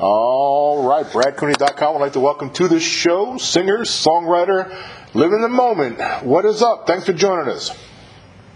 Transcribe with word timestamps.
All 0.00 0.86
right, 0.88 1.04
BradCooney.com. 1.06 1.96
I'd 1.96 2.00
like 2.00 2.12
to 2.12 2.20
welcome 2.20 2.50
to 2.52 2.68
the 2.68 2.78
show 2.78 3.36
singer, 3.36 3.78
songwriter, 3.78 4.72
living 5.12 5.40
the 5.40 5.48
moment. 5.48 5.98
What 6.24 6.44
is 6.44 6.62
up? 6.62 6.86
Thanks 6.86 7.04
for 7.06 7.12
joining 7.12 7.52
us. 7.52 7.76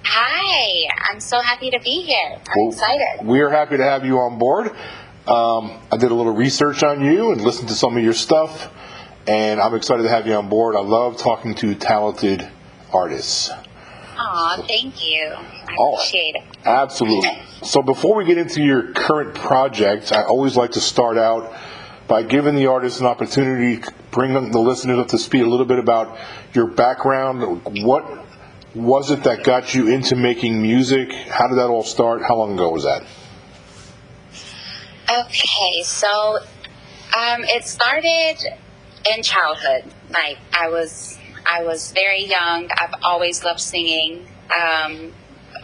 Hi, 0.05 0.89
I'm 1.11 1.19
so 1.19 1.41
happy 1.41 1.71
to 1.71 1.81
be 1.81 2.03
here. 2.03 2.37
I'm 2.39 2.43
Well, 2.57 2.69
excited. 2.69 3.27
We 3.27 3.41
are 3.41 3.51
happy 3.51 3.77
to 3.77 3.83
have 3.83 4.05
you 4.07 4.19
on 4.19 4.39
board. 4.39 4.69
Um, 5.27 5.81
I 5.91 5.97
did 5.97 6.13
a 6.13 6.15
little 6.15 6.33
research 6.35 6.85
on 6.85 7.05
you 7.05 7.33
and 7.33 7.41
listened 7.41 7.69
to 7.71 7.75
some 7.75 7.97
of 7.97 8.05
your 8.05 8.13
stuff, 8.13 8.73
and 9.27 9.61
I'm 9.61 9.75
excited 9.75 10.05
to 10.05 10.09
have 10.11 10.29
you 10.29 10.35
on 10.35 10.49
board. 10.49 10.77
I 10.77 10.81
love 10.81 11.17
talking 11.17 11.57
to 11.57 11.75
talented 11.75 12.49
artists. 12.93 13.51
Aw, 14.25 14.63
thank 14.69 15.03
you. 15.05 15.33
I 15.35 15.77
Oh. 15.79 15.95
appreciate 15.95 16.37
it. 16.37 16.43
Absolutely. 16.65 17.31
So 17.63 17.83
before 17.83 18.15
we 18.17 18.25
get 18.25 18.39
into 18.39 18.63
your 18.63 18.93
current 18.93 19.35
project, 19.35 20.13
I 20.13 20.23
always 20.23 20.57
like 20.57 20.73
to 20.73 20.81
start 20.81 21.19
out 21.19 21.53
by 22.07 22.23
giving 22.23 22.55
the 22.55 22.67
artist 22.67 23.01
an 23.01 23.07
opportunity 23.07 23.79
to 23.81 23.93
bring 24.11 24.33
the 24.51 24.59
listeners 24.61 24.99
up 24.99 25.09
to 25.09 25.19
speed 25.19 25.43
a 25.43 25.49
little 25.49 25.67
bit 25.67 25.79
about 25.79 26.17
your 26.53 26.67
background. 26.67 27.63
What 27.83 28.05
was 28.75 29.11
it 29.11 29.25
that 29.25 29.43
got 29.45 29.75
you 29.75 29.89
into 29.89 30.15
making 30.17 30.61
music? 30.63 31.13
How 31.13 31.49
did 31.49 31.57
that 31.59 31.69
all 31.69 31.83
start? 31.83 32.23
How 32.23 32.37
long 32.37 32.55
ago 32.55 32.71
was 32.71 32.85
that? 32.85 33.03
Okay, 35.11 35.83
so 35.83 36.39
um, 37.19 37.45
it 37.45 37.65
started 37.65 38.37
in 39.15 39.23
childhood. 39.23 39.85
Like 40.11 40.39
I 40.53 40.69
was, 40.69 41.19
I 41.51 41.63
was 41.65 41.93
very 41.93 42.25
young. 42.25 42.69
I've 42.79 42.95
always 43.03 43.45
loved 43.45 43.61
singing. 43.61 44.27
Um, 44.57 45.13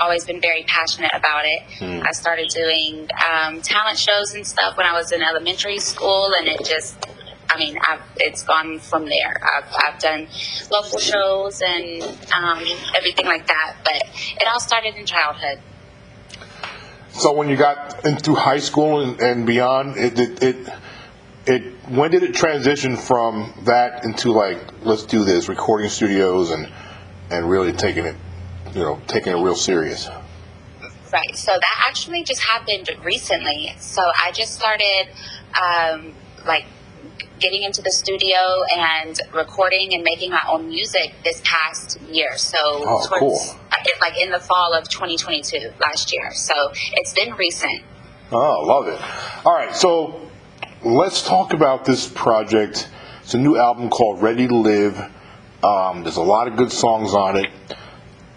always 0.01 0.25
been 0.25 0.41
very 0.41 0.65
passionate 0.65 1.11
about 1.15 1.45
it. 1.45 1.63
I 1.83 2.13
started 2.13 2.49
doing 2.49 3.09
um, 3.29 3.61
talent 3.63 3.99
shows 3.99 4.35
and 4.35 4.47
stuff 4.47 4.77
when 4.77 4.87
I 4.87 4.93
was 4.93 5.13
in 5.13 5.23
elementary 5.23 5.79
school, 5.79 6.33
and 6.39 6.47
it 6.49 6.65
just. 6.65 7.07
I 7.51 7.59
mean, 7.59 7.79
I've, 7.89 8.03
it's 8.19 8.43
gone 8.43 8.79
from 8.79 9.07
there. 9.07 9.41
I've, 9.57 9.65
I've 9.83 9.99
done 9.99 10.29
local 10.71 10.99
shows 10.99 11.63
and 11.63 12.03
um, 12.37 12.63
everything 12.95 13.25
like 13.25 13.47
that, 13.47 13.77
but 13.83 13.95
it 13.95 14.47
all 14.53 14.61
started 14.61 14.97
in 14.97 15.07
childhood. 15.07 15.59
So 17.09 17.33
when 17.33 17.49
you 17.49 17.57
got 17.57 18.05
into 18.05 18.35
high 18.35 18.59
school 18.59 19.01
and, 19.01 19.19
and 19.21 19.47
beyond, 19.47 19.97
it, 19.97 20.19
it 20.19 20.43
it 20.43 20.69
it 21.49 21.63
when 21.89 22.11
did 22.11 22.23
it 22.23 22.35
transition 22.35 22.97
from 22.97 23.53
that 23.65 24.05
into 24.05 24.33
like 24.33 24.59
let's 24.85 25.05
do 25.05 25.25
this 25.25 25.49
recording 25.49 25.89
studios 25.89 26.51
and 26.51 26.71
and 27.31 27.49
really 27.49 27.73
taking 27.73 28.05
it 28.05 28.17
you 28.75 28.81
know 28.83 29.01
taking 29.07 29.33
it 29.33 29.43
real 29.43 29.55
serious? 29.57 30.09
Right. 31.13 31.37
So 31.37 31.53
that 31.53 31.85
actually 31.89 32.23
just 32.23 32.43
happened 32.43 32.91
recently. 33.03 33.75
So 33.79 34.03
I 34.03 34.31
just 34.33 34.55
started, 34.55 35.09
um, 35.59 36.13
like, 36.47 36.67
getting 37.41 37.63
into 37.63 37.81
the 37.81 37.91
studio 37.91 38.37
and 38.77 39.19
recording 39.33 39.95
and 39.95 40.03
making 40.03 40.31
my 40.31 40.43
own 40.51 40.69
music 40.69 41.15
this 41.25 41.41
past 41.45 41.99
year. 42.03 42.37
So 42.37 42.59
Oh, 42.61 43.07
cool. 43.19 43.41
it, 43.87 44.01
like 44.03 44.21
in 44.21 44.31
the 44.31 44.41
fall 44.41 44.75
of 44.75 44.89
2022 44.91 45.73
last 45.81 46.13
year. 46.13 46.33
So 46.35 46.73
it's 46.93 47.15
been 47.15 47.33
recent. 47.35 47.83
Oh, 48.31 48.63
love 48.67 48.89
it. 48.89 49.01
All 49.47 49.55
right, 49.55 49.75
so 49.75 50.28
let's 50.85 51.23
talk 51.23 51.53
about 51.53 51.85
this 51.85 52.07
project. 52.07 52.89
It's 53.23 53.35
a 53.35 53.39
new 53.39 53.57
album 53.57 53.91
called 53.91 54.23
Ready 54.23 54.47
to 54.47 54.57
Live. 54.57 54.99
Um, 55.63 56.03
there's 56.03 56.17
a 56.17 56.23
lot 56.23 56.49
of 56.49 56.57
good 56.57 56.73
songs 56.73 57.15
on 57.15 57.37
it. 57.37 57.51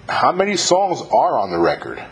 How 0.10 0.32
many 0.32 0.58
songs 0.58 1.02
are 1.02 1.40
on 1.40 1.52
the 1.52 1.60
record? 1.60 2.04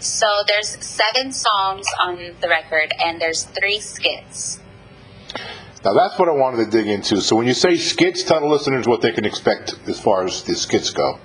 So 0.00 0.26
there's 0.46 0.68
seven 0.84 1.32
songs 1.32 1.86
on 2.04 2.16
the 2.40 2.48
record 2.48 2.92
and 3.04 3.20
there's 3.20 3.44
three 3.44 3.80
skits. 3.80 4.60
Now 5.84 5.94
that's 5.94 6.18
what 6.18 6.28
I 6.28 6.32
wanted 6.32 6.64
to 6.64 6.70
dig 6.70 6.86
into. 6.86 7.20
So 7.20 7.34
when 7.34 7.48
you 7.48 7.54
say 7.54 7.76
skits, 7.76 8.22
tell 8.22 8.40
the 8.40 8.46
listeners 8.46 8.86
what 8.86 9.02
they 9.02 9.10
can 9.10 9.24
expect 9.24 9.74
as 9.88 10.00
far 10.00 10.24
as 10.24 10.44
the 10.44 10.54
skits 10.54 10.90
go. 10.90 11.18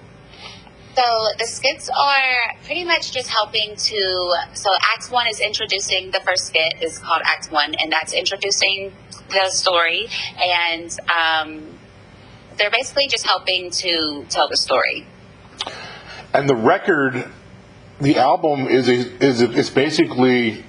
So 0.97 1.27
the 1.37 1.45
skits 1.45 1.91
are 1.95 2.55
pretty 2.65 2.83
much 2.83 3.11
just 3.11 3.29
helping 3.29 3.75
to. 3.75 4.35
So 4.53 4.71
Act 4.95 5.11
One 5.11 5.27
is 5.27 5.39
introducing 5.39 6.09
the 6.09 6.19
first 6.21 6.47
skit 6.47 6.73
is 6.81 6.97
called 6.97 7.21
Act 7.23 7.51
One, 7.51 7.75
and 7.75 7.91
that's 7.91 8.13
introducing 8.13 8.91
the 9.29 9.51
story, 9.51 10.07
and 10.41 10.97
um, 11.07 11.77
they're 12.57 12.71
basically 12.71 13.07
just 13.07 13.27
helping 13.27 13.69
to 13.69 14.25
tell 14.29 14.49
the 14.49 14.57
story. 14.57 15.05
And 16.33 16.49
the 16.49 16.55
record, 16.55 17.29
the 18.01 18.17
album 18.17 18.61
is 18.61 18.89
a, 18.89 19.23
is 19.23 19.43
a, 19.43 19.51
it's 19.51 19.69
basically 19.69 20.65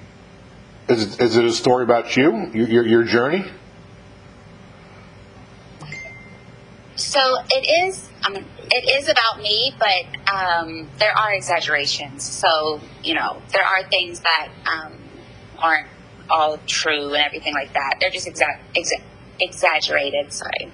is, 0.90 1.18
is 1.20 1.38
it 1.38 1.44
a 1.46 1.52
story 1.52 1.84
about 1.84 2.18
you, 2.18 2.50
your 2.52 2.68
your, 2.68 2.86
your 2.86 3.04
journey? 3.04 3.46
So 6.96 7.38
it 7.48 7.86
is. 7.86 8.10
Mean, 8.30 8.44
it 8.70 9.00
is 9.00 9.08
about 9.08 9.40
me, 9.42 9.74
but 9.78 10.32
um, 10.32 10.88
there 10.98 11.16
are 11.16 11.34
exaggerations. 11.34 12.24
So 12.24 12.80
you 13.02 13.14
know, 13.14 13.40
there 13.52 13.64
are 13.64 13.88
things 13.88 14.20
that 14.20 14.48
um, 14.66 14.92
aren't 15.58 15.86
all 16.30 16.58
true 16.66 17.14
and 17.14 17.24
everything 17.24 17.54
like 17.54 17.72
that. 17.72 17.96
They're 18.00 18.10
just 18.10 18.28
exa- 18.28 18.60
exa- 18.76 19.02
exaggerated. 19.40 20.32
Sorry. 20.32 20.72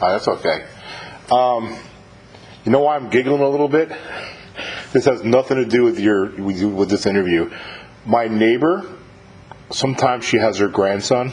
Oh, 0.00 0.12
that's 0.12 0.28
okay. 0.28 0.64
Um, 1.30 1.76
you 2.64 2.72
know 2.72 2.80
why 2.80 2.96
I'm 2.96 3.10
giggling 3.10 3.40
a 3.40 3.48
little 3.48 3.68
bit? 3.68 3.90
This 4.92 5.04
has 5.04 5.22
nothing 5.22 5.58
to 5.58 5.64
do 5.64 5.82
with 5.84 5.98
your 5.98 6.26
with, 6.26 6.62
with 6.62 6.90
this 6.90 7.06
interview. 7.06 7.50
My 8.06 8.28
neighbor, 8.28 8.84
sometimes 9.70 10.24
she 10.24 10.38
has 10.38 10.58
her 10.58 10.68
grandson, 10.68 11.32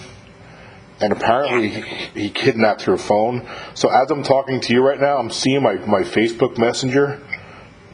and 1.06 1.14
apparently 1.14 1.70
he, 1.70 2.22
he 2.22 2.30
kidnapped 2.32 2.82
her 2.82 2.98
phone. 2.98 3.48
So 3.76 3.90
as 3.90 4.10
I'm 4.10 4.24
talking 4.24 4.60
to 4.62 4.74
you 4.74 4.82
right 4.82 5.00
now, 5.00 5.18
I'm 5.18 5.30
seeing 5.30 5.62
my 5.62 5.76
my 5.76 6.02
Facebook 6.02 6.58
Messenger 6.58 7.22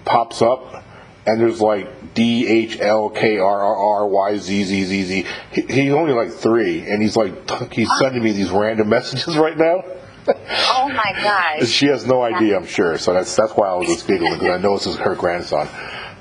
pops 0.06 0.42
up, 0.42 0.86
and 1.26 1.42
there's 1.42 1.60
like 1.60 2.14
D 2.14 2.48
H 2.48 2.80
L 2.80 3.10
K 3.10 3.38
R 3.38 3.62
R 3.62 3.76
R 3.76 4.08
Y 4.08 4.38
Z 4.38 4.64
Z 4.64 4.84
Z 4.86 5.04
Z. 5.04 5.26
He, 5.52 5.62
he's 5.62 5.92
only 5.92 6.14
like 6.14 6.32
three, 6.32 6.90
and 6.90 7.02
he's 7.02 7.18
like 7.18 7.74
he's 7.74 7.90
sending 8.00 8.24
me 8.24 8.32
these 8.32 8.50
random 8.50 8.88
messages 8.98 9.36
right 9.36 9.58
now. 9.58 9.84
Oh 10.30 10.88
my 10.88 11.12
gosh. 11.22 11.68
She 11.68 11.88
has 11.88 12.06
no 12.06 12.22
idea, 12.22 12.56
I'm 12.56 12.66
sure. 12.66 12.98
So 12.98 13.14
that's 13.14 13.36
that's 13.36 13.52
why 13.54 13.68
I 13.68 13.76
was 13.76 13.88
just 13.88 14.08
giggling 14.08 14.34
because 14.36 14.58
I 14.58 14.62
know 14.62 14.78
this 14.78 14.88
is 14.88 14.96
her 14.96 15.16
grandson. 15.16 15.68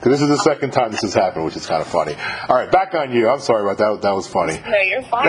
Because 0.01 0.19
this 0.19 0.23
is 0.23 0.29
the 0.29 0.43
second 0.43 0.71
time 0.71 0.93
this 0.93 1.03
has 1.03 1.13
happened, 1.13 1.45
which 1.45 1.57
is 1.57 1.67
kind 1.67 1.83
of 1.83 1.89
funny. 1.89 2.15
All 2.49 2.57
right, 2.57 2.73
back 2.73 2.95
on 2.95 3.13
you. 3.13 3.29
I'm 3.29 3.41
sorry 3.41 3.63
about 3.63 3.77
that. 3.77 4.01
That 4.01 4.15
was 4.15 4.27
funny. 4.27 4.59
No, 4.67 4.81
you're 4.81 5.03
fine. 5.03 5.29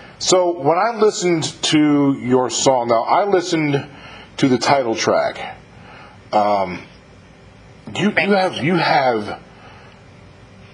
So 0.20 0.58
when 0.58 0.78
I 0.78 0.96
listened 0.96 1.44
to 1.64 2.14
your 2.18 2.48
song, 2.48 2.88
now 2.88 3.02
I 3.02 3.24
listened 3.26 3.86
to 4.38 4.48
the 4.48 4.56
title 4.56 4.94
track. 4.94 5.58
Um, 6.32 6.82
you 7.94 8.10
you 8.10 8.30
have 8.32 8.56
you 8.64 8.76
have 8.76 9.42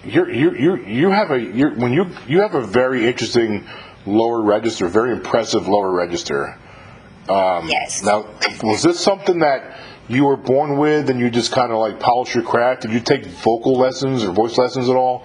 you 0.05 0.27
you 0.27 0.55
you 0.55 0.77
you 0.87 1.11
have 1.11 1.31
a 1.31 1.41
you 1.41 1.71
when 1.71 1.93
you 1.93 2.11
you 2.29 2.43
have 2.43 2.55
a 2.55 2.61
very 2.61 3.09
interesting 3.09 3.67
lower 4.07 4.41
register, 4.41 4.87
very 4.89 5.13
impressive 5.13 5.67
lower 5.67 5.91
register. 5.91 6.57
yes. 7.29 8.05
Now, 8.05 8.27
was 8.63 8.83
this 8.83 9.01
something 9.01 9.41
that 9.41 9.79
you 10.10 10.25
were 10.25 10.37
born 10.37 10.76
with 10.76 11.09
and 11.10 11.21
you 11.21 11.31
just 11.31 11.53
kind 11.53 11.72
of 11.72 11.78
like 11.78 12.00
polish 12.00 12.34
your 12.34 12.44
craft? 12.44 12.82
Did 12.82 12.93
you 12.93 13.00
take 13.00 13.26
vocal 13.26 13.75
lessons 13.78 14.25
or 14.25 14.32
voice 14.32 14.59
lessons 14.59 14.88
at 14.88 14.97
all? 14.97 15.25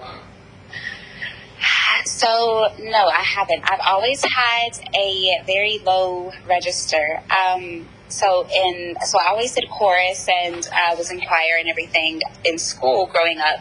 So 2.04 2.68
no, 2.78 3.08
I 3.08 3.22
haven't. 3.22 3.70
I've 3.70 3.80
always 3.84 4.22
had 4.22 4.78
a 4.94 5.42
very 5.44 5.80
low 5.84 6.32
register. 6.48 7.20
Um, 7.30 7.88
so 8.08 8.46
in 8.48 8.96
so 9.04 9.18
I 9.18 9.30
always 9.30 9.52
did 9.54 9.68
chorus 9.68 10.28
and 10.44 10.66
uh, 10.66 10.94
was 10.96 11.10
in 11.10 11.20
choir 11.20 11.58
and 11.58 11.68
everything 11.68 12.22
in 12.44 12.58
school 12.58 13.06
growing 13.06 13.38
up, 13.38 13.60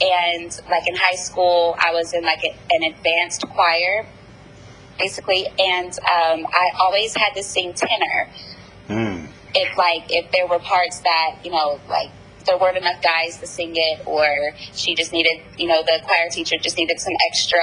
and 0.00 0.60
like 0.70 0.86
in 0.86 0.94
high 0.94 1.16
school 1.16 1.76
I 1.78 1.92
was 1.92 2.14
in 2.14 2.22
like 2.22 2.42
a, 2.44 2.56
an 2.74 2.94
advanced 2.94 3.46
choir, 3.48 4.06
basically, 4.98 5.46
and 5.58 5.92
um, 5.92 6.46
I 6.46 6.70
always 6.80 7.14
had 7.14 7.34
to 7.34 7.42
sing 7.42 7.74
tenor. 7.74 8.30
If 9.54 9.76
like 9.76 10.04
if 10.08 10.30
there 10.32 10.46
were 10.46 10.58
parts 10.58 11.00
that 11.00 11.36
you 11.44 11.50
know 11.50 11.78
like 11.88 12.10
there 12.46 12.58
weren't 12.58 12.76
enough 12.76 13.02
guys 13.02 13.38
to 13.38 13.46
sing 13.46 13.72
it, 13.74 14.06
or 14.06 14.26
she 14.72 14.94
just 14.94 15.12
needed, 15.12 15.42
you 15.56 15.68
know, 15.68 15.82
the 15.82 16.00
choir 16.02 16.28
teacher 16.30 16.56
just 16.58 16.76
needed 16.76 16.98
some 17.00 17.12
extra 17.28 17.60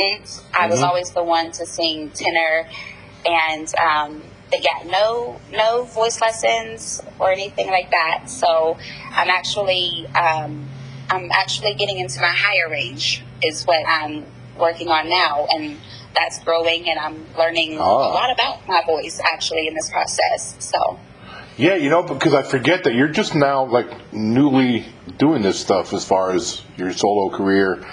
oomph. 0.00 0.40
I 0.54 0.68
was 0.68 0.82
always 0.82 1.10
the 1.10 1.24
one 1.24 1.50
to 1.52 1.66
sing 1.66 2.10
tenor, 2.10 2.68
and 3.26 3.72
um, 3.76 4.22
but 4.50 4.62
yeah, 4.62 4.88
no, 4.90 5.40
no 5.50 5.84
voice 5.84 6.20
lessons 6.20 7.00
or 7.18 7.32
anything 7.32 7.68
like 7.68 7.90
that. 7.90 8.28
So 8.28 8.76
I'm 9.10 9.28
actually, 9.28 10.06
um, 10.08 10.68
I'm 11.10 11.30
actually 11.32 11.74
getting 11.74 11.98
into 11.98 12.20
my 12.20 12.32
higher 12.32 12.70
range 12.70 13.24
is 13.42 13.64
what 13.64 13.82
I'm 13.88 14.24
working 14.58 14.88
on 14.88 15.08
now, 15.08 15.46
and 15.50 15.78
that's 16.14 16.38
growing, 16.44 16.88
and 16.88 16.98
I'm 16.98 17.26
learning 17.36 17.78
Ah. 17.80 17.84
a 17.84 18.12
lot 18.12 18.30
about 18.30 18.68
my 18.68 18.82
voice 18.86 19.20
actually 19.32 19.66
in 19.66 19.74
this 19.74 19.90
process. 19.90 20.54
So. 20.58 20.98
Yeah, 21.56 21.76
you 21.76 21.90
know, 21.90 22.02
because 22.02 22.34
I 22.34 22.42
forget 22.42 22.84
that 22.84 22.94
you're 22.94 23.08
just 23.08 23.34
now 23.34 23.66
like 23.66 24.12
newly 24.12 24.86
doing 25.18 25.42
this 25.42 25.60
stuff 25.60 25.92
as 25.92 26.04
far 26.04 26.32
as 26.32 26.62
your 26.76 26.92
solo 26.92 27.36
career. 27.36 27.84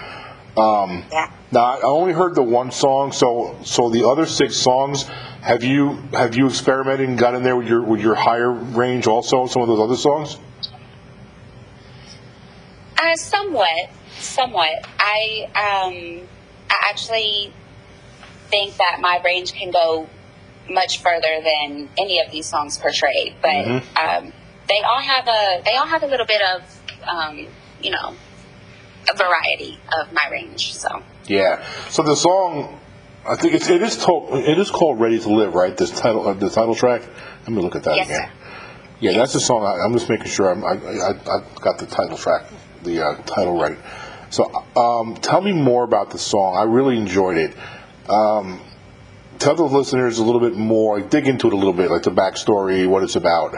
yeah. 1.11 1.31
Now 1.51 1.65
I 1.65 1.81
only 1.81 2.13
heard 2.13 2.35
the 2.35 2.43
one 2.43 2.71
song, 2.71 3.11
so 3.11 3.57
so 3.63 3.89
the 3.89 4.07
other 4.07 4.25
six 4.25 4.55
songs, 4.55 5.03
have 5.41 5.63
you 5.63 5.93
have 6.13 6.35
you 6.35 6.47
experimented 6.47 7.09
and 7.09 7.17
got 7.17 7.33
in 7.33 7.43
there 7.43 7.55
with 7.55 7.67
your 7.67 7.81
with 7.81 8.01
your 8.01 8.15
higher 8.15 8.51
range 8.51 9.07
also? 9.07 9.39
On 9.41 9.49
some 9.49 9.61
of 9.63 9.67
those 9.67 9.79
other 9.79 9.97
songs. 9.97 10.37
Uh, 13.01 13.15
somewhat, 13.15 13.89
somewhat. 14.19 14.85
I 14.99 15.47
um, 15.55 16.27
I 16.69 16.75
actually 16.89 17.53
think 18.49 18.75
that 18.77 18.99
my 18.99 19.21
range 19.23 19.53
can 19.53 19.71
go 19.71 20.07
much 20.69 21.01
further 21.01 21.41
than 21.43 21.89
any 21.97 22.19
of 22.25 22.31
these 22.31 22.45
songs 22.45 22.77
portray. 22.77 23.35
But 23.41 23.65
um, 24.01 24.33
they 24.67 24.79
all 24.81 25.01
have 25.01 25.27
a 25.27 25.61
they 25.65 25.75
all 25.75 25.87
have 25.87 26.03
a 26.03 26.07
little 26.07 26.25
bit 26.25 26.41
of 26.53 26.61
um, 27.07 27.47
you 27.81 27.91
know 27.91 28.15
a 29.11 29.17
variety 29.17 29.79
of 29.99 30.11
my 30.13 30.29
range. 30.31 30.73
So 30.75 31.03
Yeah. 31.27 31.65
So 31.89 32.03
the 32.03 32.15
song, 32.15 32.79
I 33.27 33.35
think 33.35 33.53
it's 33.55 33.69
it 33.69 33.81
is 33.81 33.97
told 33.97 34.33
it 34.33 34.57
is 34.57 34.69
called 34.71 34.99
"Ready 34.99 35.19
to 35.19 35.29
Live," 35.29 35.53
right? 35.55 35.75
This 35.75 35.91
title 35.91 36.27
uh, 36.27 36.33
the 36.33 36.49
title 36.49 36.75
track. 36.75 37.01
Let 37.41 37.49
me 37.51 37.61
look 37.61 37.75
at 37.75 37.83
that 37.83 37.95
Yes, 37.95 38.07
again. 38.07 38.27
sir. 38.27 38.31
Yeah, 39.01 39.13
that's 39.13 39.31
the 39.33 39.39
song. 39.39 39.63
I, 39.63 39.85
I'm 39.85 39.93
just 39.93 40.09
making 40.09 40.27
sure 40.27 40.51
I'm, 40.51 40.63
I, 40.65 40.71
I 40.73 41.11
I 41.11 41.43
got 41.61 41.77
the 41.79 41.85
title 41.85 42.17
track, 42.17 42.47
the 42.83 43.01
uh, 43.01 43.15
title 43.23 43.57
right. 43.57 43.77
So, 44.29 44.43
um, 44.75 45.15
tell 45.15 45.41
me 45.41 45.53
more 45.53 45.83
about 45.85 46.11
the 46.11 46.19
song. 46.19 46.55
I 46.57 46.63
really 46.63 46.97
enjoyed 46.97 47.37
it. 47.37 47.55
Um, 48.09 48.59
tell 49.39 49.55
the 49.55 49.63
listeners 49.63 50.19
a 50.19 50.23
little 50.23 50.41
bit 50.41 50.55
more. 50.55 51.01
Dig 51.01 51.27
into 51.27 51.47
it 51.47 51.53
a 51.53 51.55
little 51.55 51.73
bit, 51.73 51.89
like 51.89 52.03
the 52.03 52.11
backstory, 52.11 52.87
what 52.87 53.03
it's 53.03 53.15
about. 53.15 53.53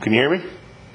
Can 0.00 0.12
you 0.12 0.20
hear 0.20 0.30
me? 0.30 0.44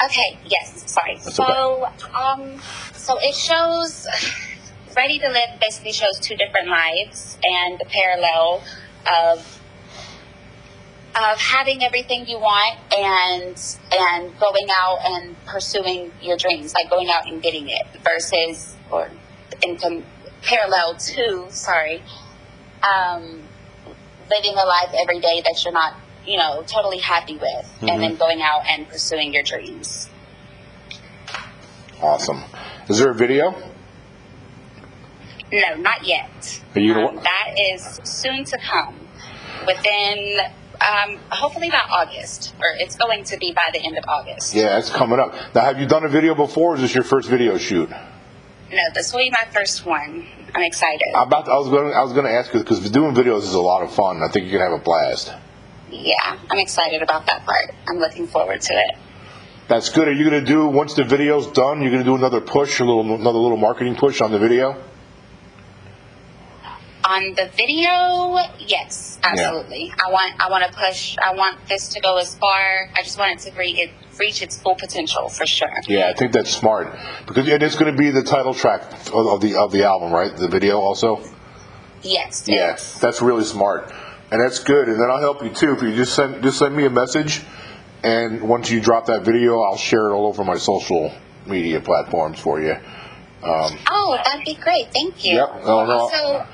Okay, 0.04 0.40
yes, 0.46 0.92
sorry. 0.92 1.16
That's 1.16 1.36
so, 1.36 1.86
um, 2.16 2.60
so 2.94 3.18
it 3.20 3.36
shows 3.36 4.08
Ready 4.96 5.18
to 5.20 5.28
Live 5.28 5.60
basically 5.60 5.92
shows 5.92 6.20
two 6.20 6.36
different 6.36 6.68
lives 6.68 7.38
and 7.44 7.80
the 7.80 7.86
parallel 7.86 8.64
of 9.12 9.60
of 11.16 11.40
having 11.40 11.84
everything 11.84 12.28
you 12.28 12.38
want 12.40 12.80
and 12.96 13.78
and 13.92 14.40
going 14.40 14.68
out 14.78 15.00
and 15.04 15.36
pursuing 15.46 16.12
your 16.22 16.38
dreams, 16.38 16.74
like 16.76 16.90
going 16.90 17.10
out 17.10 17.28
and 17.28 17.42
getting 17.42 17.70
it 17.70 17.86
versus 18.04 18.76
or 18.92 19.10
in 19.66 19.78
com- 19.78 20.04
parallel 20.42 20.96
to, 20.96 21.46
sorry, 21.50 22.02
um, 22.84 23.42
living 24.30 24.54
a 24.58 24.66
life 24.66 24.94
every 24.98 25.20
day 25.20 25.42
that 25.46 25.62
you're 25.64 25.74
not, 25.74 25.96
you 26.26 26.38
know, 26.38 26.64
totally 26.68 27.00
happy 27.00 27.38
with, 27.38 27.74
and 27.82 28.02
then 28.02 28.16
going 28.16 28.42
out 28.42 28.62
and 28.68 28.88
pursuing 28.88 29.34
your 29.34 29.44
dreams. 29.44 30.10
Awesome. 32.02 32.44
Is 32.90 33.00
there 33.00 33.12
a 33.12 33.16
video? 33.16 33.56
No, 35.52 35.76
not 35.76 36.06
yet. 36.06 36.62
Are 36.76 36.82
you 36.82 36.96
Um, 36.96 37.16
that 37.16 37.56
is 37.58 38.02
soon 38.04 38.44
to 38.46 38.58
come. 38.58 38.96
Within, 39.68 40.40
um, 40.82 41.20
hopefully 41.30 41.70
by 41.70 41.82
August, 41.90 42.56
or 42.60 42.66
it's 42.80 42.96
going 42.98 43.24
to 43.26 43.38
be 43.38 43.54
by 43.54 43.70
the 43.72 43.80
end 43.86 43.98
of 43.98 44.04
August. 44.08 44.54
Yeah, 44.56 44.80
it's 44.80 44.90
coming 44.90 45.20
up. 45.20 45.34
Now, 45.54 45.62
have 45.62 45.80
you 45.80 45.86
done 45.86 46.04
a 46.04 46.10
video 46.10 46.34
before? 46.36 46.74
Or 46.74 46.76
is 46.76 46.82
this 46.82 46.96
your 46.96 47.04
first 47.04 47.30
video 47.30 47.58
shoot? 47.58 47.90
No, 48.74 48.82
this 48.96 49.14
will 49.14 49.20
be 49.20 49.30
my 49.30 49.48
first 49.54 49.86
one. 49.86 50.26
I'm 50.56 50.64
excited. 50.64 51.08
I'm 51.16 51.28
about. 51.28 51.48
I 51.48 51.58
was 51.58 51.70
going. 51.70 51.94
I 51.94 52.02
was 52.02 52.14
going 52.14 52.26
to 52.26 52.32
ask 52.32 52.52
you 52.54 52.60
because 52.60 52.90
doing 52.90 53.14
videos 53.14 53.44
is 53.44 53.54
a 53.54 53.62
lot 53.62 53.84
of 53.84 53.94
fun. 53.94 54.22
I 54.24 54.30
think 54.32 54.46
you 54.46 54.52
can 54.54 54.62
have 54.62 54.72
a 54.72 54.84
blast. 54.84 55.32
yeah, 55.92 56.38
I'm 56.50 56.58
excited 56.58 57.04
about 57.04 57.28
that 57.28 57.46
part. 57.46 57.76
I'm 57.88 57.98
looking 58.00 58.26
forward 58.26 58.62
to 58.62 58.74
it. 58.74 58.98
That's 59.68 59.90
good. 59.90 60.08
Are 60.08 60.12
you 60.12 60.28
going 60.28 60.44
to 60.44 60.52
do 60.52 60.68
once 60.68 60.96
the 60.96 61.04
video's 61.04 61.48
done? 61.52 61.82
You're 61.82 61.92
going 61.92 62.04
to 62.04 62.10
do 62.10 62.16
another 62.16 62.42
push, 62.42 62.80
a 62.80 62.84
little, 62.84 63.02
another 63.16 63.38
little 63.38 63.58
marketing 63.58 63.96
push 63.96 64.22
on 64.22 64.32
the 64.32 64.40
video. 64.40 64.82
On 67.06 67.34
the 67.34 67.50
video, 67.58 68.38
yes, 68.60 69.20
absolutely. 69.24 69.94
I 70.02 70.10
want 70.10 70.34
I 70.40 70.50
want 70.50 70.66
to 70.66 70.72
push. 70.72 71.18
I 71.24 71.34
want 71.34 71.58
this 71.68 71.90
to 71.90 72.00
go 72.00 72.18
as 72.18 72.36
far. 72.36 72.90
I 72.96 73.02
just 73.04 73.18
want 73.18 73.34
it 73.34 73.50
to 73.50 73.58
reach, 73.58 73.78
it, 73.78 73.92
reach 74.18 74.42
its 74.42 74.58
full 74.58 74.76
potential 74.76 75.28
for 75.28 75.46
sure. 75.46 75.74
Yeah, 75.88 76.08
I 76.08 76.14
think 76.14 76.32
that's 76.32 76.50
smart 76.50 76.96
because 77.28 77.50
and 77.50 77.62
it's 77.62 77.76
going 77.76 77.92
to 77.92 77.98
be 77.98 78.10
the 78.10 78.24
title 78.24 78.54
track 78.54 78.84
of, 79.14 79.42
the 79.42 79.56
of 79.60 79.74
the 79.74 79.84
album, 79.84 80.14
right? 80.14 80.36
The 80.36 80.48
video 80.48 80.80
also. 80.80 81.22
Yes. 82.04 82.48
Yeah, 82.48 82.56
yes. 82.56 83.00
that's 83.00 83.22
really 83.22 83.44
smart, 83.44 83.92
and 84.32 84.40
that's 84.40 84.60
good. 84.60 84.88
And 84.88 84.98
then 84.98 85.10
I'll 85.12 85.20
help 85.20 85.44
you 85.44 85.50
too. 85.50 85.74
If 85.74 85.82
you 85.82 85.94
just 85.94 86.16
send 86.16 86.42
just 86.42 86.58
send 86.58 86.74
me 86.74 86.86
a 86.86 86.90
message, 86.90 87.42
and 88.02 88.42
once 88.42 88.72
you 88.72 88.80
drop 88.80 89.08
that 89.08 89.24
video, 89.24 89.62
I'll 89.62 89.78
share 89.78 90.08
it 90.08 90.14
all 90.14 90.26
over 90.26 90.46
my 90.46 90.58
social 90.58 91.14
media 91.46 91.82
platforms 91.82 92.40
for 92.40 92.62
you. 92.62 92.78
Oh, 93.46 94.18
that'd 94.24 94.46
be 94.46 94.56
great. 94.56 94.92
Thank 94.94 95.26
you. 95.26 95.36
Yep. 95.36 95.54
We're 95.56 95.88
no. 95.88 95.92
also, 95.92 96.46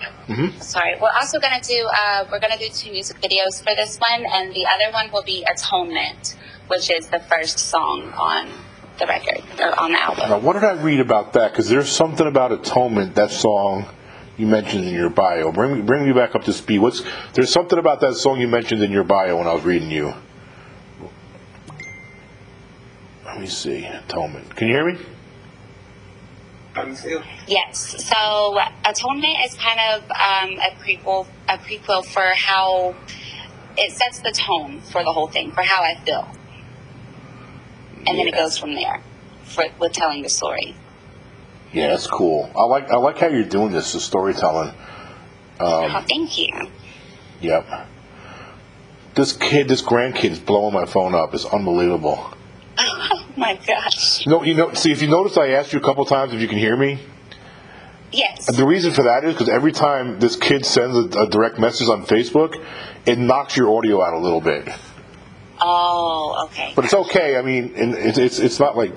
sorry, 0.59 0.95
we're 1.01 1.11
also 1.19 1.39
gonna 1.39 1.61
do. 1.61 1.87
Uh, 2.01 2.25
we're 2.31 2.39
gonna 2.39 2.57
do 2.57 2.69
two 2.69 2.91
music 2.91 3.17
videos 3.21 3.63
for 3.63 3.75
this 3.75 3.97
one, 3.97 4.25
and 4.33 4.53
the 4.53 4.65
other 4.65 4.91
one 4.93 5.11
will 5.11 5.23
be 5.23 5.45
Atonement, 5.51 6.37
which 6.67 6.89
is 6.91 7.07
the 7.09 7.19
first 7.19 7.59
song 7.59 8.11
on 8.17 8.49
the 8.99 9.05
record 9.05 9.41
or 9.59 9.79
on 9.79 9.91
the 9.91 10.01
album. 10.01 10.29
Now, 10.29 10.39
what 10.39 10.53
did 10.53 10.63
I 10.63 10.73
read 10.73 10.99
about 10.99 11.33
that? 11.33 11.51
Because 11.51 11.69
there's 11.69 11.89
something 11.89 12.27
about 12.27 12.51
atonement. 12.51 13.15
That 13.15 13.31
song 13.31 13.85
you 14.37 14.47
mentioned 14.47 14.85
in 14.85 14.93
your 14.93 15.09
bio. 15.09 15.51
Bring 15.51 15.75
me 15.75 15.81
bring 15.81 16.05
me 16.05 16.13
back 16.13 16.35
up 16.35 16.43
to 16.45 16.53
speed. 16.53 16.79
What's 16.79 17.03
there's 17.33 17.51
something 17.51 17.79
about 17.79 18.01
that 18.01 18.15
song 18.15 18.39
you 18.39 18.47
mentioned 18.47 18.83
in 18.83 18.91
your 18.91 19.03
bio 19.03 19.37
when 19.37 19.47
I 19.47 19.53
was 19.53 19.63
reading 19.63 19.91
you. 19.91 20.13
Let 23.25 23.39
me 23.39 23.47
see. 23.47 23.85
Atonement. 23.85 24.55
Can 24.55 24.67
you 24.67 24.73
hear 24.73 24.91
me? 24.91 24.99
Yes. 27.47 28.05
So 28.05 28.59
Atonement 28.85 29.37
is 29.45 29.55
kind 29.55 29.79
of 29.91 30.03
um, 30.03 30.59
a 30.59 30.71
prequel, 30.79 31.27
a 31.47 31.57
prequel 31.57 32.05
for 32.05 32.31
how 32.35 32.95
it 33.77 33.91
sets 33.91 34.19
the 34.19 34.31
tone 34.31 34.81
for 34.81 35.03
the 35.03 35.11
whole 35.11 35.27
thing, 35.27 35.51
for 35.51 35.63
how 35.63 35.83
I 35.83 35.95
feel, 36.03 36.27
and 38.07 38.17
then 38.17 38.27
it 38.27 38.33
goes 38.33 38.57
from 38.57 38.73
there, 38.75 39.01
for, 39.43 39.65
with 39.79 39.93
telling 39.93 40.21
the 40.21 40.29
story. 40.29 40.75
Yeah, 41.71 41.87
that's 41.87 42.07
cool. 42.07 42.51
I 42.55 42.63
like 42.63 42.89
I 42.89 42.97
like 42.97 43.19
how 43.19 43.27
you're 43.27 43.43
doing 43.43 43.71
this, 43.71 43.93
the 43.93 43.99
storytelling. 43.99 44.73
oh, 45.59 46.03
thank 46.07 46.37
you. 46.37 46.49
Yep. 47.41 47.87
This 49.15 49.33
kid, 49.33 49.67
this 49.67 49.81
grandkid 49.81 50.31
is 50.31 50.39
blowing 50.39 50.73
my 50.73 50.85
phone 50.85 51.13
up. 51.13 51.33
It's 51.33 51.45
unbelievable. 51.45 52.33
My 53.39 53.55
gosh. 53.65 54.25
Know, 54.27 54.43
you 54.43 54.53
know. 54.53 54.73
See, 54.73 54.91
if 54.91 55.01
you 55.01 55.07
notice, 55.07 55.37
I 55.37 55.49
asked 55.49 55.71
you 55.71 55.79
a 55.79 55.81
couple 55.81 56.03
times 56.05 56.33
if 56.33 56.41
you 56.41 56.47
can 56.47 56.57
hear 56.57 56.75
me. 56.75 56.99
Yes. 58.11 58.45
The 58.55 58.65
reason 58.65 58.91
for 58.91 59.03
that 59.03 59.23
is 59.23 59.33
because 59.33 59.49
every 59.49 59.71
time 59.71 60.19
this 60.19 60.35
kid 60.35 60.65
sends 60.65 61.15
a, 61.15 61.21
a 61.21 61.29
direct 61.29 61.59
message 61.59 61.87
on 61.87 62.05
Facebook, 62.05 62.61
it 63.05 63.17
knocks 63.17 63.55
your 63.55 63.77
audio 63.77 64.03
out 64.03 64.13
a 64.13 64.19
little 64.19 64.41
bit. 64.41 64.67
Oh, 65.61 66.47
okay. 66.47 66.73
But 66.75 66.85
it's 66.85 66.93
okay. 66.93 67.37
I 67.37 67.41
mean, 67.41 67.73
and 67.75 67.93
it's 67.95 68.17
it's 68.17 68.39
it's 68.39 68.59
not 68.59 68.75
like 68.75 68.93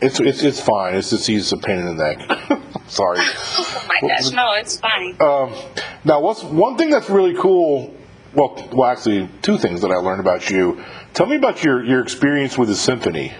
it's 0.00 0.18
it's 0.20 0.42
it's 0.42 0.60
fine. 0.60 0.94
It's 0.94 1.10
just 1.10 1.26
he's 1.26 1.52
a 1.52 1.56
pain 1.56 1.78
in 1.78 1.86
the 1.86 1.94
neck. 1.94 2.60
Sorry. 2.88 3.18
Oh 3.62 3.86
my 4.02 4.08
gosh. 4.08 4.30
No, 4.30 4.52
it's 4.54 4.78
fine. 4.78 5.16
Um, 5.20 5.54
now, 6.04 6.20
what's 6.20 6.42
one 6.42 6.78
thing 6.78 6.90
that's 6.90 7.10
really 7.10 7.34
cool? 7.34 7.94
Well, 8.32 8.68
well, 8.72 8.90
actually, 8.90 9.28
two 9.42 9.58
things 9.58 9.80
that 9.80 9.90
I 9.90 9.96
learned 9.96 10.20
about 10.20 10.50
you. 10.50 10.84
Tell 11.14 11.26
me 11.26 11.36
about 11.36 11.64
your 11.64 11.84
your 11.84 12.00
experience 12.00 12.56
with 12.56 12.68
the 12.68 12.76
symphony. 12.76 13.32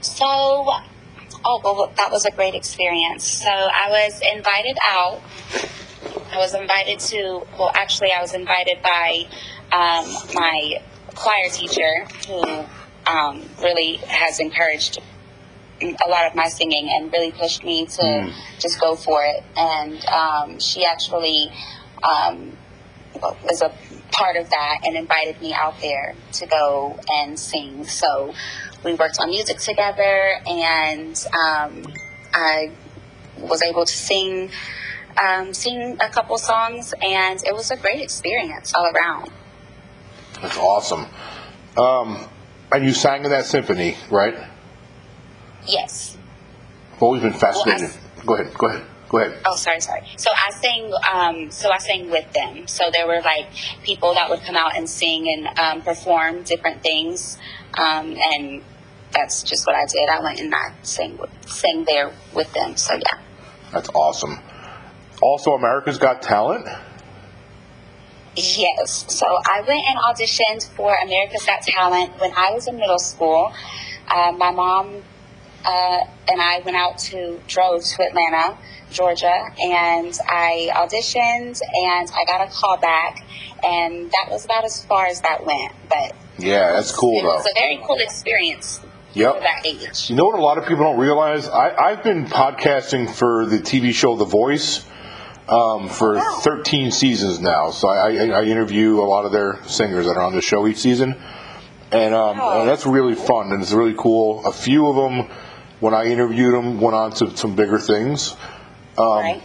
So, 0.00 0.24
oh, 0.24 1.60
well, 1.62 1.92
that 1.96 2.10
was 2.10 2.24
a 2.24 2.30
great 2.30 2.54
experience. 2.54 3.24
So, 3.24 3.50
I 3.50 3.90
was 3.90 4.22
invited 4.34 4.78
out. 4.82 5.20
I 6.32 6.38
was 6.38 6.54
invited 6.54 7.00
to, 7.00 7.46
well, 7.58 7.70
actually, 7.74 8.12
I 8.12 8.22
was 8.22 8.32
invited 8.32 8.80
by 8.82 9.26
um, 9.72 10.34
my 10.34 10.80
choir 11.14 11.48
teacher 11.50 12.06
who 12.28 12.64
um, 13.06 13.42
really 13.62 13.96
has 13.96 14.40
encouraged 14.40 14.98
a 15.82 16.08
lot 16.08 16.26
of 16.26 16.34
my 16.34 16.48
singing 16.48 16.88
and 16.90 17.12
really 17.12 17.32
pushed 17.32 17.64
me 17.64 17.86
to 17.86 18.32
just 18.58 18.80
go 18.80 18.96
for 18.96 19.24
it. 19.24 19.44
And 19.56 20.04
um, 20.06 20.58
she 20.58 20.84
actually 20.84 21.50
um, 22.02 22.56
was 23.20 23.62
a 23.62 23.72
part 24.10 24.36
of 24.36 24.48
that 24.50 24.80
and 24.84 24.96
invited 24.96 25.40
me 25.40 25.52
out 25.52 25.80
there 25.80 26.14
to 26.32 26.46
go 26.46 26.98
and 27.08 27.38
sing. 27.38 27.84
So 27.84 28.34
we 28.84 28.94
worked 28.94 29.18
on 29.20 29.30
music 29.30 29.58
together, 29.58 30.40
and 30.46 31.24
um, 31.32 31.82
I 32.32 32.70
was 33.38 33.62
able 33.62 33.84
to 33.84 33.92
sing 33.92 34.50
um, 35.20 35.52
sing 35.52 35.96
a 36.00 36.08
couple 36.08 36.38
songs, 36.38 36.94
and 37.02 37.42
it 37.44 37.52
was 37.52 37.70
a 37.70 37.76
great 37.76 38.00
experience 38.00 38.74
all 38.74 38.86
around. 38.86 39.30
That's 40.40 40.56
awesome. 40.56 41.06
Um, 41.76 42.28
and 42.70 42.84
you 42.84 42.92
sang 42.92 43.24
in 43.24 43.30
that 43.30 43.46
symphony, 43.46 43.96
right? 44.10 44.36
Yes. 45.66 46.16
I've 46.94 47.02
always 47.02 47.22
been 47.22 47.32
fascinated. 47.32 47.90
Well, 48.18 48.26
Go 48.26 48.34
ahead. 48.34 48.54
Go 48.54 48.66
ahead. 48.68 48.86
Go 49.08 49.18
ahead. 49.18 49.40
Oh, 49.46 49.56
sorry, 49.56 49.80
sorry. 49.80 50.02
So 50.16 50.30
I 50.30 50.50
sang. 50.50 50.92
Um, 51.12 51.50
so 51.50 51.70
I 51.70 51.78
sang 51.78 52.10
with 52.10 52.30
them. 52.32 52.66
So 52.66 52.84
there 52.92 53.06
were 53.06 53.20
like 53.22 53.46
people 53.82 54.14
that 54.14 54.28
would 54.28 54.40
come 54.40 54.56
out 54.56 54.76
and 54.76 54.88
sing 54.88 55.26
and 55.28 55.58
um, 55.58 55.82
perform 55.82 56.42
different 56.42 56.82
things, 56.82 57.38
um, 57.78 58.16
and 58.32 58.62
that's 59.12 59.42
just 59.42 59.66
what 59.66 59.76
I 59.76 59.86
did. 59.86 60.08
I 60.08 60.20
went 60.20 60.40
and 60.40 60.54
I 60.54 60.74
sang 60.82 61.16
with, 61.16 61.30
sang 61.48 61.84
there 61.84 62.12
with 62.34 62.52
them. 62.52 62.76
So 62.76 62.94
yeah. 62.94 63.20
That's 63.72 63.88
awesome. 63.90 64.38
Also, 65.22 65.52
America's 65.52 65.98
Got 65.98 66.22
Talent. 66.22 66.66
Yes. 68.36 69.04
So 69.08 69.26
I 69.26 69.62
went 69.66 69.82
and 69.88 69.98
auditioned 69.98 70.68
for 70.76 70.94
America's 70.94 71.44
Got 71.44 71.62
Talent 71.62 72.20
when 72.20 72.32
I 72.36 72.52
was 72.52 72.68
in 72.68 72.76
middle 72.76 72.98
school. 72.98 73.52
Uh, 74.06 74.32
my 74.32 74.50
mom 74.50 75.02
uh, 75.64 76.04
and 76.28 76.40
I 76.40 76.60
went 76.64 76.76
out 76.76 76.98
to 76.98 77.40
drove 77.46 77.82
to 77.82 78.02
Atlanta, 78.02 78.56
Georgia, 78.90 79.42
and 79.62 80.12
I 80.28 80.70
auditioned 80.74 81.60
and 81.74 82.10
I 82.14 82.24
got 82.26 82.46
a 82.46 82.50
call 82.50 82.76
back, 82.78 83.24
and 83.64 84.10
that 84.10 84.28
was 84.30 84.44
about 84.44 84.64
as 84.64 84.84
far 84.84 85.06
as 85.06 85.20
that 85.22 85.44
went. 85.44 85.72
But 85.88 86.14
Yeah, 86.38 86.72
that's 86.72 86.92
cool 86.92 87.18
it 87.18 87.22
though. 87.22 87.34
was 87.36 87.46
a 87.46 87.54
very 87.60 87.80
cool 87.86 87.96
experience 87.98 88.80
Yep. 89.14 89.40
that 89.40 89.66
age. 89.66 90.10
You 90.10 90.16
know 90.16 90.24
what 90.26 90.38
a 90.38 90.42
lot 90.42 90.58
of 90.58 90.66
people 90.66 90.84
don't 90.84 90.98
realize? 90.98 91.48
I, 91.48 91.74
I've 91.76 92.02
been 92.04 92.26
podcasting 92.26 93.10
for 93.10 93.46
the 93.46 93.58
TV 93.58 93.92
show 93.92 94.16
The 94.16 94.24
Voice 94.26 94.84
um, 95.48 95.88
for 95.88 96.16
Wow. 96.16 96.38
13 96.42 96.90
seasons 96.92 97.40
now. 97.40 97.70
So 97.70 97.88
I, 97.88 98.10
I, 98.12 98.26
I 98.40 98.42
interview 98.44 99.00
a 99.00 99.08
lot 99.08 99.24
of 99.24 99.32
their 99.32 99.58
singers 99.66 100.06
that 100.06 100.16
are 100.16 100.22
on 100.22 100.34
the 100.34 100.42
show 100.42 100.66
each 100.66 100.76
season. 100.76 101.16
And, 101.90 102.14
um, 102.14 102.36
Wow. 102.38 102.60
and 102.60 102.68
that's 102.68 102.84
really 102.86 103.14
fun 103.14 103.50
and 103.50 103.62
it's 103.62 103.72
really 103.72 103.94
cool. 103.98 104.46
A 104.46 104.52
few 104.52 104.86
of 104.88 104.94
them, 104.96 105.28
when 105.80 105.94
I 105.94 106.04
interviewed 106.04 106.52
them, 106.54 106.78
went 106.80 106.94
on 106.94 107.12
to 107.12 107.34
some 107.36 107.56
bigger 107.56 107.78
things. 107.78 108.36
Um, 108.98 109.18
right? 109.18 109.42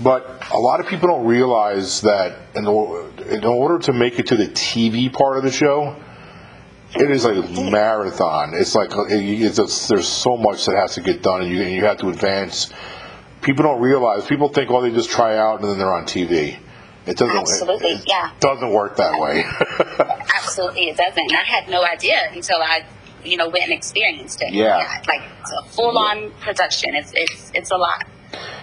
But 0.00 0.46
a 0.52 0.58
lot 0.58 0.80
of 0.80 0.86
people 0.86 1.08
don't 1.08 1.26
realize 1.26 2.02
that 2.02 2.36
in, 2.54 2.64
in 2.64 3.44
order 3.44 3.78
to 3.80 3.92
make 3.92 4.18
it 4.18 4.28
to 4.28 4.36
the 4.36 4.46
TV 4.46 5.12
part 5.12 5.38
of 5.38 5.42
the 5.42 5.50
show, 5.50 5.96
it 6.94 7.10
is 7.10 7.24
a 7.24 7.42
marathon. 7.70 8.54
It's 8.54 8.74
like 8.74 8.90
it's 8.92 9.58
a, 9.58 9.92
there's 9.92 10.08
so 10.08 10.36
much 10.36 10.66
that 10.66 10.76
has 10.76 10.94
to 10.94 11.00
get 11.00 11.22
done, 11.22 11.42
and 11.42 11.50
you 11.50 11.62
and 11.62 11.72
you 11.72 11.84
have 11.84 11.98
to 11.98 12.08
advance. 12.08 12.72
People 13.42 13.64
don't 13.64 13.80
realize. 13.80 14.26
People 14.26 14.48
think, 14.48 14.70
oh, 14.70 14.80
they 14.80 14.90
just 14.90 15.10
try 15.10 15.36
out 15.36 15.60
and 15.60 15.68
then 15.68 15.78
they're 15.78 15.92
on 15.92 16.04
TV. 16.04 16.58
It 17.06 17.16
doesn't. 17.16 17.36
Absolutely, 17.36 17.90
it, 17.90 18.00
it 18.00 18.04
yeah. 18.08 18.32
Doesn't 18.40 18.72
work 18.72 18.96
that 18.96 19.18
way. 19.18 19.44
Absolutely, 20.36 20.88
it 20.88 20.96
doesn't. 20.96 21.18
And 21.18 21.36
I 21.36 21.44
had 21.44 21.68
no 21.68 21.84
idea 21.84 22.30
until 22.32 22.58
I, 22.58 22.84
you 23.24 23.36
know, 23.36 23.48
went 23.48 23.64
and 23.64 23.72
experienced 23.72 24.42
it. 24.42 24.52
Yeah. 24.52 25.02
like 25.06 25.22
it's 25.40 25.52
a 25.52 25.62
full-on 25.70 26.32
production. 26.40 26.94
It's 26.94 27.12
it's 27.14 27.50
it's 27.54 27.70
a 27.70 27.76
lot. 27.76 28.06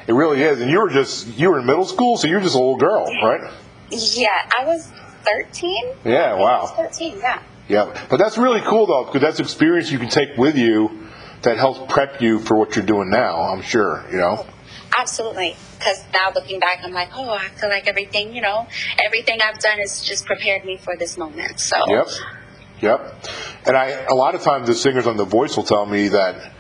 It 0.07 0.13
really 0.13 0.41
is. 0.41 0.61
And 0.61 0.69
you 0.69 0.79
were 0.79 0.89
just 0.89 1.27
you 1.37 1.49
were 1.51 1.59
in 1.59 1.65
middle 1.65 1.85
school, 1.85 2.17
so 2.17 2.27
you're 2.27 2.41
just 2.41 2.55
a 2.55 2.59
little 2.59 2.77
girl, 2.77 3.05
right? 3.23 3.51
Yeah, 3.91 4.27
I 4.59 4.65
was 4.65 4.91
thirteen. 5.23 5.93
Yeah. 6.03 6.33
I 6.33 6.39
Wow. 6.39 6.61
was 6.63 6.71
thirteen. 6.71 7.17
Yeah. 7.19 7.41
Yeah, 7.67 8.05
but 8.11 8.17
that's 8.17 8.37
really 8.37 8.61
cool 8.61 8.85
though, 8.85 9.05
because 9.05 9.21
that's 9.21 9.39
experience 9.39 9.91
you 9.91 9.97
can 9.97 10.09
take 10.09 10.37
with 10.37 10.55
you 10.55 11.07
that 11.41 11.57
helps 11.57 11.91
prep 11.91 12.21
you 12.21 12.39
for 12.39 12.55
what 12.55 12.75
you're 12.75 12.85
doing 12.85 13.09
now. 13.09 13.41
I'm 13.41 13.61
sure, 13.63 14.05
you 14.11 14.17
know. 14.17 14.45
Absolutely. 14.97 15.55
Because 15.79 16.03
now 16.13 16.31
looking 16.33 16.59
back, 16.59 16.79
I'm 16.83 16.91
like, 16.93 17.09
oh, 17.15 17.29
I 17.31 17.47
feel 17.49 17.69
like 17.69 17.87
everything, 17.87 18.35
you 18.35 18.41
know, 18.41 18.67
everything 19.03 19.39
I've 19.43 19.59
done 19.59 19.79
has 19.79 20.01
just 20.03 20.25
prepared 20.25 20.63
me 20.63 20.77
for 20.77 20.95
this 20.95 21.17
moment. 21.17 21.59
So, 21.59 21.77
Yep, 21.87 22.07
yep. 22.81 23.25
And 23.65 23.75
I, 23.75 23.89
a 24.09 24.13
lot 24.13 24.35
of 24.35 24.41
times, 24.41 24.67
the 24.67 24.75
singers 24.75 25.07
on 25.07 25.17
The 25.17 25.25
Voice 25.25 25.57
will 25.57 25.63
tell 25.63 25.85
me 25.87 26.07
that 26.09 26.51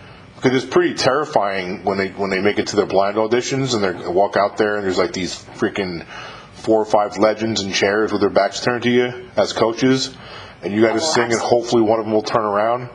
because 0.45 0.63
it's 0.63 0.71
pretty 0.71 0.93
terrifying 0.93 1.83
when 1.83 1.97
they 1.97 2.09
when 2.09 2.29
they 2.29 2.39
make 2.39 2.59
it 2.59 2.67
to 2.67 2.75
their 2.75 2.85
blind 2.85 3.17
auditions 3.17 3.73
and 3.73 3.83
they 3.83 4.07
walk 4.07 4.37
out 4.37 4.57
there 4.57 4.75
and 4.75 4.85
there's 4.85 4.99
like 4.99 5.11
these 5.11 5.33
freaking 5.57 6.05
four 6.53 6.79
or 6.79 6.85
five 6.85 7.17
legends 7.17 7.61
in 7.61 7.73
chairs 7.73 8.11
with 8.11 8.21
their 8.21 8.29
backs 8.29 8.59
turned 8.61 8.83
to 8.83 8.91
you 8.91 9.27
as 9.37 9.53
coaches, 9.53 10.15
and 10.61 10.71
you 10.71 10.81
got 10.81 10.89
to 10.89 11.01
Oh, 11.01 11.13
sing 11.13 11.31
and 11.31 11.41
hopefully 11.41 11.81
one 11.81 11.97
of 11.97 12.05
them 12.05 12.13
will 12.13 12.21
turn 12.21 12.45
around. 12.45 12.89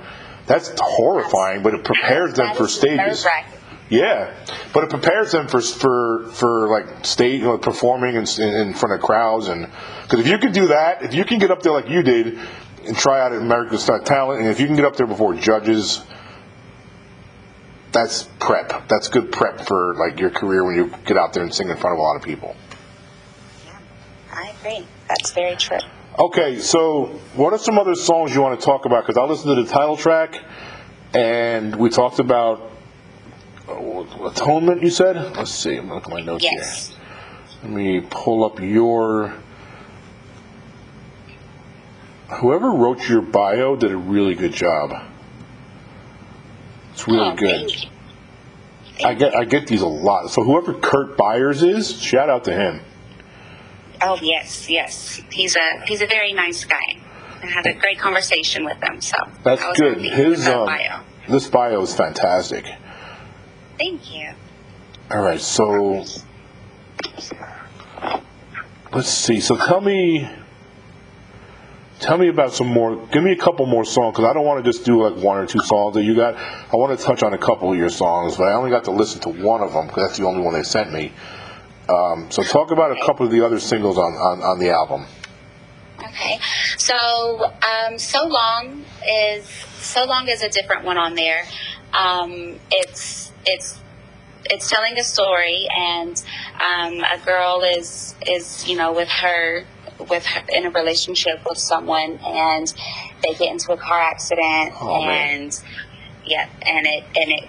That's 0.47 0.73
horrifying, 0.79 1.65
but 1.65 1.75
it 1.75 1.85
prepares 1.85 2.35
them 2.35 2.55
for 2.55 2.69
stages. 2.69 3.27
Yeah, 3.89 4.33
but 4.73 4.85
it 4.85 4.91
prepares 4.91 5.33
them 5.33 5.49
for 5.49 5.61
for 5.61 6.29
for 6.31 6.69
like 6.69 7.05
stage 7.05 7.43
like 7.43 7.63
performing 7.63 8.15
in, 8.15 8.27
in 8.41 8.75
front 8.75 8.95
of 8.95 9.01
crowds, 9.01 9.49
and 9.49 9.69
because 10.03 10.21
if 10.21 10.29
you 10.29 10.39
can 10.39 10.53
do 10.53 10.69
that, 10.69 11.03
if 11.03 11.15
you 11.15 11.25
can 11.25 11.41
get 11.41 11.51
up 11.51 11.63
there 11.63 11.73
like 11.73 11.89
you 11.89 12.05
did 12.05 12.39
and 12.87 12.97
try 12.97 13.21
out 13.21 13.33
at 13.33 13.43
America's 13.43 13.85
Got 13.85 14.07
Talent, 14.07 14.41
and 14.41 14.49
if 14.49 14.61
you 14.61 14.67
can 14.67 14.77
get 14.77 14.85
up 14.85 14.95
there 14.95 15.09
before 15.09 15.35
judges, 15.35 16.05
that's 17.93 18.25
prep. 18.39 18.89
That's 18.89 19.09
good 19.09 19.33
prep 19.33 19.61
for 19.67 19.95
like 19.97 20.21
your 20.21 20.31
career 20.31 20.65
when 20.65 20.77
you 20.77 20.95
get 21.05 21.17
out 21.17 21.33
there 21.33 21.43
and 21.43 21.53
sing 21.55 21.69
in 21.69 21.77
front 21.77 21.95
of 21.95 21.99
a 21.99 22.03
lot 22.03 22.17
of 22.17 22.23
people. 22.23 22.57
Yeah, 23.67 23.79
I 24.33 24.53
agree. 24.61 24.87
That's 25.09 25.33
very 25.33 25.57
true. 25.57 25.79
Okay, 26.19 26.59
so 26.59 27.07
what 27.35 27.53
are 27.53 27.59
some 27.59 27.79
other 27.79 27.95
songs 27.95 28.35
you 28.35 28.43
want 28.43 28.59
to 28.59 28.65
talk 28.67 28.85
about? 28.85 29.07
Because 29.07 29.17
I 29.17 29.25
listened 29.25 29.57
to 29.57 29.63
the 29.63 29.69
title 29.71 29.97
track, 29.97 30.43
and 31.15 31.75
we 31.77 31.89
talked 31.89 32.19
about 32.19 32.71
uh, 33.69 34.27
atonement. 34.27 34.83
You 34.83 34.91
said. 34.91 35.17
Let's 35.37 35.51
see. 35.53 35.77
I'm 35.77 35.89
gonna 35.89 35.95
look 35.95 36.05
at 36.07 36.11
my 36.11 36.21
notes 36.21 36.45
Yes. 36.45 36.89
here. 36.89 36.97
Let 37.63 37.73
me 37.73 38.01
pull 38.09 38.45
up 38.45 38.61
your. 38.61 39.35
Whoever 42.41 42.71
wrote 42.71 43.09
your 43.09 43.23
bio 43.23 43.75
did 43.77 43.91
a 43.91 43.97
really 43.97 44.35
good 44.35 44.53
job. 44.53 45.10
It's 47.01 47.09
really 47.09 47.31
Oh, 47.31 47.35
good. 47.35 47.73
I 49.03 49.15
get 49.15 49.35
I 49.35 49.45
get 49.45 49.67
these 49.67 49.81
a 49.81 49.87
lot. 49.87 50.31
So 50.31 50.43
whoever 50.45 50.75
Kurt 50.75 51.17
Byers 51.17 51.63
is, 51.63 52.01
shout 52.01 52.29
out 52.29 52.45
to 52.45 52.53
him. 52.53 52.81
Oh 54.03 54.19
yes, 54.21 54.69
yes. 54.69 55.23
He's 55.33 55.57
a 55.57 55.81
he's 55.87 56.03
a 56.03 56.07
very 56.07 56.35
nice 56.35 56.67
guy. 56.67 56.99
I 57.43 57.47
had 57.47 57.65
a 57.67 57.73
great 57.73 57.99
conversation 57.99 58.67
with 58.67 58.83
him. 58.83 59.01
So 59.01 59.17
That's 59.43 59.79
good. 59.79 59.99
His 60.03 60.47
um, 60.47 60.67
bio. 60.67 61.01
this 61.27 61.49
bio 61.49 61.81
is 61.81 61.95
fantastic. 61.95 62.67
Thank 63.79 64.15
you. 64.15 64.33
All 65.11 65.23
right, 65.23 65.41
so 65.41 66.05
let's 68.93 69.09
see. 69.09 69.41
So 69.41 69.57
tell 69.57 69.81
me, 69.81 70.29
tell 72.01 72.19
me 72.19 72.29
about 72.29 72.53
some 72.53 72.67
more. 72.67 72.97
Give 73.09 73.23
me 73.23 73.33
a 73.33 73.37
couple 73.37 73.67
more 73.67 73.85
songs 73.85 74.17
because 74.17 74.29
I 74.29 74.33
don't 74.33 74.45
want 74.45 74.65
to 74.65 74.71
just 74.71 74.85
do 74.85 75.03
like 75.03 75.23
one 75.23 75.39
or 75.39 75.47
two 75.47 75.61
songs 75.61 75.95
that 75.95 76.03
you 76.03 76.15
got. 76.17 76.35
I 76.37 76.77
want 76.77 76.99
to 76.99 77.05
touch 77.05 77.23
on 77.23 77.35
a 77.35 77.39
couple 77.39 77.71
of 77.71 77.79
your 77.79 77.91
songs, 77.91 78.37
but 78.37 78.49
I 78.49 78.55
only 78.55 78.71
got 78.71 78.85
to 78.85 78.91
listen 78.91 79.21
to 79.23 79.29
one 79.29 79.61
of 79.61 79.73
them 79.73 79.87
because 79.87 80.09
that's 80.09 80.19
the 80.19 80.25
only 80.25 80.41
one 80.41 80.55
they 80.55 80.63
sent 80.63 80.93
me. 80.93 81.13
Um, 81.89 82.31
so 82.31 82.43
talk 82.43 82.71
about 82.71 82.93
a 82.93 83.05
couple 83.05 83.27
of 83.27 83.33
the 83.33 83.45
other 83.45 83.61
singles 83.61 83.99
on 83.99 84.13
on, 84.13 84.43
on 84.43 84.59
the 84.59 84.71
album. 84.71 85.07
Okay. 86.03 86.39
So, 86.79 87.45
um, 87.45 87.99
So 87.99 88.27
Long 88.27 88.85
is 89.07 89.47
So 89.79 90.05
Long 90.05 90.29
is 90.29 90.43
a 90.43 90.49
different 90.49 90.85
one 90.85 90.97
on 90.97 91.15
there. 91.15 91.45
Um, 91.93 92.59
it's 92.71 93.33
it's 93.45 93.81
it's 94.47 94.69
telling 94.71 94.99
a 94.99 95.05
story, 95.05 95.69
and 95.77 96.23
um, 96.55 97.05
a 97.05 97.19
girl 97.25 97.63
is 97.63 98.15
is 98.27 98.67
you 98.69 98.77
know 98.77 98.93
with 98.93 99.09
her 99.09 99.67
with 100.09 100.27
in 100.53 100.67
a 100.67 100.71
relationship 100.71 101.41
with 101.49 101.59
someone, 101.59 102.19
and 102.25 102.73
they 103.23 103.35
get 103.35 103.51
into 103.53 103.73
a 103.73 103.77
car 103.77 103.99
accident, 104.01 104.73
Oh, 104.81 105.03
man. 105.03 105.41
and 105.43 105.61
yeah, 106.25 106.49
and 106.67 106.87
it 106.87 107.05
and 107.21 107.31
it 107.31 107.49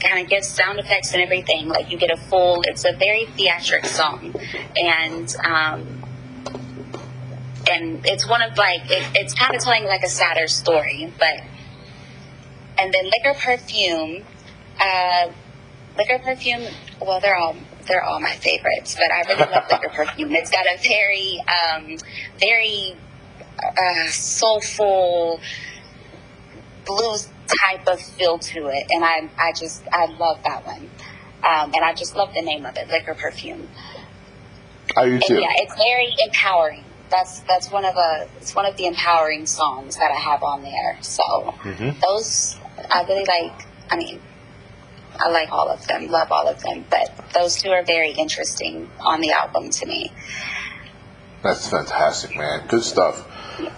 kind 0.00 0.22
of 0.22 0.28
gives 0.28 0.48
sound 0.48 0.78
effects 0.78 1.12
and 1.12 1.22
everything. 1.22 1.68
Like 1.68 1.90
you 1.90 1.98
get 1.98 2.10
a 2.10 2.16
full. 2.16 2.62
It's 2.66 2.84
a 2.84 2.92
very 2.92 3.26
theatric 3.26 3.84
song, 3.86 4.34
and 4.76 5.34
um, 5.44 6.02
and 7.70 8.00
it's 8.04 8.28
one 8.28 8.42
of 8.42 8.56
like 8.58 8.82
it, 8.90 9.02
it's 9.14 9.34
kind 9.34 9.54
of 9.54 9.62
telling 9.62 9.84
like 9.84 10.02
a 10.02 10.08
sadder 10.08 10.48
story 10.48 11.12
but 11.18 11.34
and 12.78 12.92
then 12.92 13.04
liquor 13.04 13.38
perfume 13.38 14.24
uh 14.80 15.30
liquor 15.96 16.18
perfume 16.18 16.62
well 17.00 17.20
they're 17.20 17.36
all 17.36 17.54
they're 17.86 18.04
all 18.04 18.20
my 18.20 18.32
favorites 18.34 18.94
but 18.96 19.10
i 19.12 19.20
really 19.28 19.50
love 19.52 19.64
liquor 19.70 19.88
perfume 19.94 20.32
it's 20.34 20.50
got 20.50 20.64
a 20.66 20.78
very 20.82 21.40
um 21.48 21.96
very 22.38 22.94
uh 23.78 24.06
soulful 24.10 25.40
blues 26.86 27.28
type 27.66 27.86
of 27.86 28.00
feel 28.00 28.38
to 28.38 28.66
it 28.68 28.86
and 28.90 29.04
i 29.04 29.28
i 29.38 29.52
just 29.58 29.82
i 29.92 30.06
love 30.06 30.38
that 30.44 30.64
one 30.66 30.88
um 31.44 31.72
and 31.74 31.84
i 31.84 31.92
just 31.92 32.16
love 32.16 32.32
the 32.34 32.42
name 32.42 32.64
of 32.66 32.76
it 32.76 32.88
liquor 32.88 33.14
perfume 33.14 33.68
I 34.96 35.06
do 35.06 35.12
and 35.14 35.22
too. 35.22 35.40
yeah, 35.40 35.48
it's 35.56 35.74
very 35.76 36.12
empowering. 36.26 36.84
That's 37.08 37.40
that's 37.40 37.70
one 37.70 37.84
of 37.86 37.96
a 37.96 38.28
it's 38.38 38.54
one 38.54 38.66
of 38.66 38.76
the 38.76 38.86
empowering 38.86 39.46
songs 39.46 39.96
that 39.96 40.10
I 40.10 40.18
have 40.18 40.42
on 40.42 40.62
there. 40.62 40.98
So 41.00 41.22
Mhm. 41.62 41.98
those 42.00 42.56
I 42.90 43.02
really 43.04 43.24
like. 43.24 43.66
I 43.90 43.96
mean, 43.96 44.20
I 45.18 45.28
like 45.30 45.50
all 45.50 45.70
of 45.70 45.86
them, 45.86 46.08
love 46.08 46.30
all 46.30 46.46
of 46.46 46.60
them, 46.62 46.84
but 46.90 47.08
those 47.42 47.56
two 47.56 47.70
are 47.70 47.82
very 47.82 48.12
interesting 48.12 48.88
on 49.00 49.20
the 49.20 49.32
album 49.32 49.68
to 49.70 49.86
me. 49.86 50.12
That's 51.42 51.68
fantastic, 51.68 52.36
man. 52.36 52.66
Good 52.68 52.84
stuff. 52.84 53.28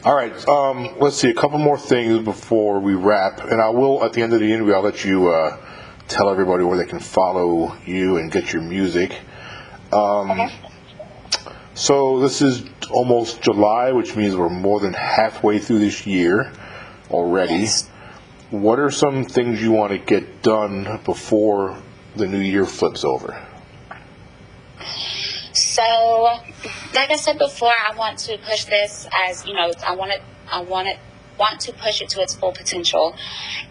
All 0.05 0.15
right, 0.15 0.49
um, 0.49 0.99
let's 1.01 1.17
see 1.17 1.31
a 1.31 1.35
couple 1.35 1.59
more 1.59 1.79
things 1.79 2.23
before 2.25 2.79
we 2.79 2.95
wrap, 2.95 3.41
and 3.41 3.61
I 3.61 3.71
will 3.71 4.05
at 4.05 4.13
the 4.13 4.23
end 4.23 4.35
of 4.35 4.41
the 4.41 4.53
interview. 4.53 4.75
I'll 4.75 4.83
let 4.83 5.05
you 5.05 5.31
uh, 5.33 5.57
tell 6.09 6.29
everybody 6.31 6.63
where 6.63 6.77
they 6.77 6.85
can 6.85 7.01
follow 7.01 7.75
you 7.87 8.19
and 8.19 8.31
get 8.31 8.53
your 8.53 8.63
music. 8.63 9.19
Um, 9.93 10.31
Okay. 10.31 10.49
So 11.77 12.21
this 12.21 12.41
is 12.41 12.65
almost 12.91 13.43
July, 13.43 13.91
which 13.91 14.15
means 14.15 14.37
we're 14.37 14.49
more 14.49 14.79
than 14.79 14.93
halfway 14.93 15.59
through 15.59 15.81
this 15.81 16.07
year 16.07 16.53
already. 17.11 17.55
Yes. 17.55 17.91
what 18.51 18.79
are 18.79 18.91
some 18.93 19.25
things 19.25 19.61
you 19.61 19.73
want 19.73 19.91
to 19.91 19.99
get 19.99 20.41
done 20.43 21.01
before 21.05 21.77
the 22.15 22.27
new 22.29 22.39
year 22.39 22.65
flips 22.65 23.05
over? 23.05 23.37
So, 25.75 25.83
like 26.95 27.11
I 27.11 27.17
said 27.17 27.37
before, 27.37 27.73
I 27.73 27.97
want 27.97 28.21
to 28.21 28.39
push 28.39 28.65
this 28.67 29.09
as 29.27 29.45
you 29.45 29.55
know. 29.55 29.73
I 29.85 29.97
want 29.97 30.13
to. 30.13 30.21
I 30.49 30.61
want 30.61 30.87
it. 30.87 30.99
Want 31.37 31.59
to 31.63 31.73
push 31.73 32.01
it 32.01 32.11
to 32.11 32.23
its 32.23 32.33
full 32.33 32.53
potential, 32.53 33.17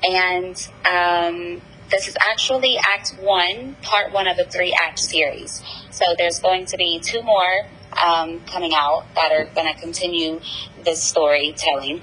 and 0.04 0.54
um, 0.86 1.62
this 1.90 2.10
is 2.10 2.18
actually 2.30 2.78
Act 2.94 3.16
One, 3.22 3.78
Part 3.84 4.12
One 4.12 4.28
of 4.28 4.38
a 4.38 4.44
three-act 4.44 5.00
series. 5.00 5.64
So 5.92 6.04
there's 6.18 6.40
going 6.40 6.66
to 6.66 6.76
be 6.76 7.00
two 7.00 7.22
more 7.22 7.68
um, 8.06 8.42
coming 8.48 8.74
out 8.76 9.06
that 9.16 9.32
are 9.32 9.46
going 9.56 9.74
to 9.74 9.80
continue 9.80 10.42
this 10.84 11.02
storytelling, 11.02 12.02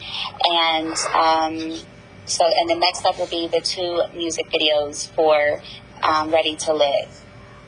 and 0.48 0.96
um, 1.12 1.78
so 2.24 2.46
and 2.46 2.70
the 2.70 2.76
next 2.76 3.04
up 3.04 3.18
will 3.18 3.26
be 3.26 3.48
the 3.48 3.60
two 3.60 4.00
music 4.16 4.46
videos 4.46 5.10
for 5.10 5.60
um, 6.02 6.30
Ready 6.30 6.56
to 6.56 6.72
Live. 6.72 7.22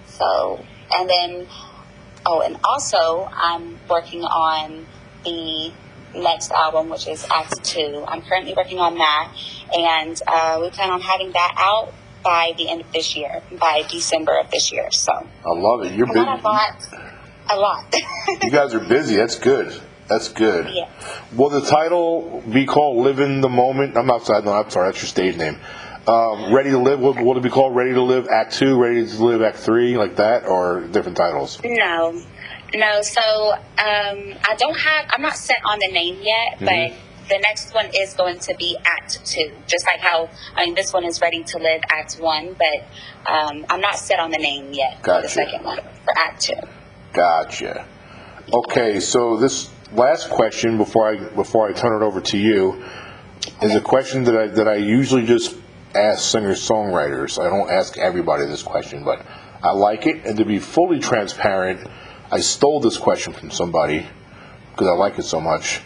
So 0.06 0.64
and 0.96 1.10
then 1.10 1.46
oh, 2.26 2.42
and 2.42 2.58
also 2.64 3.28
I'm 3.32 3.78
working 3.88 4.22
on 4.22 4.86
the 5.24 5.72
next 6.14 6.50
album, 6.52 6.88
which 6.88 7.06
is 7.08 7.26
Act 7.30 7.64
Two. 7.64 8.04
I'm 8.06 8.22
currently 8.22 8.54
working 8.56 8.78
on 8.78 8.96
that, 8.98 9.32
and 9.76 10.20
uh, 10.26 10.58
we 10.60 10.70
plan 10.70 10.90
on 10.90 11.00
having 11.00 11.32
that 11.32 11.54
out 11.58 11.92
by 12.22 12.52
the 12.56 12.70
end 12.70 12.82
of 12.82 12.92
this 12.92 13.16
year, 13.16 13.42
by 13.58 13.84
December 13.90 14.38
of 14.38 14.50
this 14.50 14.72
year. 14.72 14.90
So 14.90 15.12
I 15.12 15.50
love 15.50 15.84
it. 15.84 15.94
You're 15.94 16.06
busy. 16.06 16.20
a 16.20 16.22
lot, 16.22 16.84
a 17.50 17.56
lot. 17.56 17.94
You 18.42 18.50
guys 18.50 18.74
are 18.74 18.80
busy. 18.80 19.16
That's 19.16 19.38
good. 19.38 19.80
That's 20.08 20.28
good. 20.28 20.68
Yeah. 20.72 20.88
Will 21.34 21.48
the 21.48 21.62
title 21.62 22.42
be 22.52 22.66
called 22.66 23.04
"Live 23.04 23.20
in 23.20 23.40
the 23.40 23.48
Moment"? 23.48 23.96
I'm 23.96 24.06
not. 24.06 24.28
No, 24.44 24.52
I'm 24.52 24.70
sorry. 24.70 24.88
That's 24.90 25.02
your 25.02 25.08
stage 25.08 25.36
name. 25.36 25.58
Um, 26.06 26.52
Ready 26.52 26.70
to 26.70 26.78
Live. 26.78 26.98
What 27.00 27.22
will 27.22 27.36
it 27.36 27.42
be 27.42 27.48
called 27.50 27.76
"Ready 27.76 27.92
to 27.92 28.02
Live" 28.02 28.26
Act 28.28 28.54
Two, 28.54 28.76
"Ready 28.80 29.06
to 29.06 29.24
Live" 29.24 29.42
Act 29.42 29.56
Three, 29.58 29.96
like 29.96 30.16
that, 30.16 30.46
or 30.46 30.80
different 30.80 31.16
titles? 31.16 31.60
No, 31.64 32.20
no. 32.74 33.02
So 33.02 33.20
um, 33.52 33.58
I 33.78 34.56
don't 34.58 34.76
have. 34.78 35.06
I'm 35.10 35.22
not 35.22 35.36
set 35.36 35.58
on 35.64 35.78
the 35.78 35.88
name 35.92 36.18
yet, 36.22 36.58
Mm-hmm. 36.58 36.64
but 36.64 37.28
the 37.28 37.38
next 37.38 37.72
one 37.72 37.88
is 37.94 38.14
going 38.14 38.40
to 38.40 38.54
be 38.56 38.76
Act 38.84 39.24
Two. 39.24 39.52
Just 39.68 39.86
like 39.86 40.00
how 40.00 40.28
I 40.56 40.64
mean, 40.64 40.74
this 40.74 40.92
one 40.92 41.04
is 41.04 41.20
Ready 41.20 41.44
to 41.44 41.58
Live 41.58 41.82
Act 41.90 42.14
One, 42.14 42.56
but 42.58 43.32
um, 43.32 43.64
I'm 43.70 43.80
not 43.80 43.96
set 43.96 44.18
on 44.18 44.32
the 44.32 44.38
name 44.38 44.72
yet 44.72 44.98
for 44.98 45.04
Gotcha. 45.06 45.22
the 45.22 45.28
second 45.28 45.64
one 45.64 45.78
for 45.78 46.18
Act 46.18 46.40
Two. 46.42 46.54
Gotcha. 47.12 47.86
Okay, 48.52 48.98
so 48.98 49.36
this 49.36 49.70
last 49.92 50.30
question 50.30 50.78
before 50.78 51.08
I 51.10 51.16
before 51.28 51.68
I 51.68 51.72
turn 51.72 52.02
it 52.02 52.04
over 52.04 52.20
to 52.20 52.38
you 52.38 52.84
is 53.62 53.74
a 53.76 53.80
question 53.80 54.24
that 54.24 54.36
I 54.36 54.46
that 54.48 54.66
I 54.66 54.74
usually 54.74 55.24
just 55.26 55.56
ask 55.94 56.30
singer 56.30 56.52
songwriters. 56.52 57.40
I 57.40 57.48
don't 57.48 57.70
ask 57.70 57.98
everybody 57.98 58.46
this 58.46 58.62
question, 58.62 59.04
but 59.04 59.24
I 59.62 59.72
like 59.72 60.06
it. 60.06 60.24
And 60.24 60.36
to 60.38 60.44
be 60.44 60.58
fully 60.58 60.98
transparent, 60.98 61.88
I 62.30 62.40
stole 62.40 62.80
this 62.80 62.96
question 62.96 63.32
from 63.32 63.50
somebody 63.50 64.06
because 64.70 64.88
I 64.88 64.92
like 64.92 65.18
it 65.18 65.24
so 65.24 65.40
much. 65.40 65.80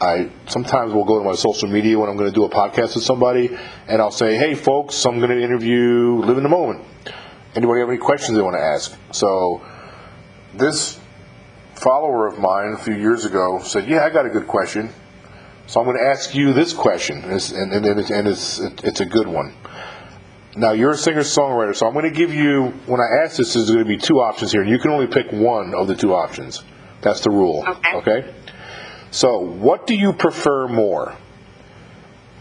I 0.00 0.30
sometimes 0.46 0.94
will 0.94 1.04
go 1.04 1.18
to 1.18 1.24
my 1.24 1.34
social 1.34 1.68
media 1.68 1.98
when 1.98 2.08
I'm 2.08 2.16
going 2.16 2.30
to 2.30 2.34
do 2.34 2.44
a 2.44 2.48
podcast 2.48 2.94
with 2.94 3.04
somebody, 3.04 3.50
and 3.86 4.00
I'll 4.00 4.10
say, 4.10 4.36
"Hey, 4.36 4.54
folks, 4.54 5.04
I'm 5.04 5.18
going 5.18 5.30
to 5.30 5.42
interview 5.42 6.22
Live 6.24 6.38
in 6.38 6.42
the 6.42 6.48
Moment. 6.48 6.84
Anybody 7.54 7.80
have 7.80 7.88
any 7.90 7.98
questions 7.98 8.36
they 8.36 8.42
want 8.42 8.56
to 8.56 8.62
ask?" 8.62 8.96
So 9.10 9.60
this 10.54 10.98
follower 11.74 12.26
of 12.26 12.38
mine 12.38 12.72
a 12.72 12.78
few 12.78 12.94
years 12.94 13.26
ago 13.26 13.60
said, 13.62 13.88
"Yeah, 13.88 14.04
I 14.04 14.10
got 14.10 14.24
a 14.24 14.30
good 14.30 14.46
question." 14.46 14.90
So 15.70 15.78
I'm 15.78 15.86
going 15.86 15.98
to 15.98 16.04
ask 16.04 16.34
you 16.34 16.52
this 16.52 16.72
question, 16.72 17.22
and 17.22 17.32
it's, 17.34 17.52
and, 17.52 17.72
and, 17.72 18.00
it's, 18.00 18.10
and 18.10 18.26
it's, 18.26 18.58
it's 18.58 18.98
a 18.98 19.06
good 19.06 19.28
one. 19.28 19.54
Now 20.56 20.72
you're 20.72 20.90
a 20.90 20.96
singer-songwriter, 20.96 21.76
so 21.76 21.86
I'm 21.86 21.92
going 21.92 22.06
to 22.06 22.10
give 22.10 22.34
you. 22.34 22.74
When 22.86 23.00
I 23.00 23.22
ask 23.22 23.36
this, 23.36 23.54
there's 23.54 23.70
going 23.70 23.78
to 23.78 23.84
be 23.84 23.96
two 23.96 24.16
options 24.16 24.50
here, 24.50 24.62
and 24.62 24.68
you 24.68 24.80
can 24.80 24.90
only 24.90 25.06
pick 25.06 25.30
one 25.30 25.72
of 25.76 25.86
the 25.86 25.94
two 25.94 26.12
options. 26.12 26.64
That's 27.02 27.20
the 27.20 27.30
rule. 27.30 27.64
Okay. 27.68 27.96
okay? 27.98 28.34
So, 29.12 29.38
what 29.38 29.86
do 29.86 29.94
you 29.94 30.12
prefer 30.12 30.66
more? 30.66 31.14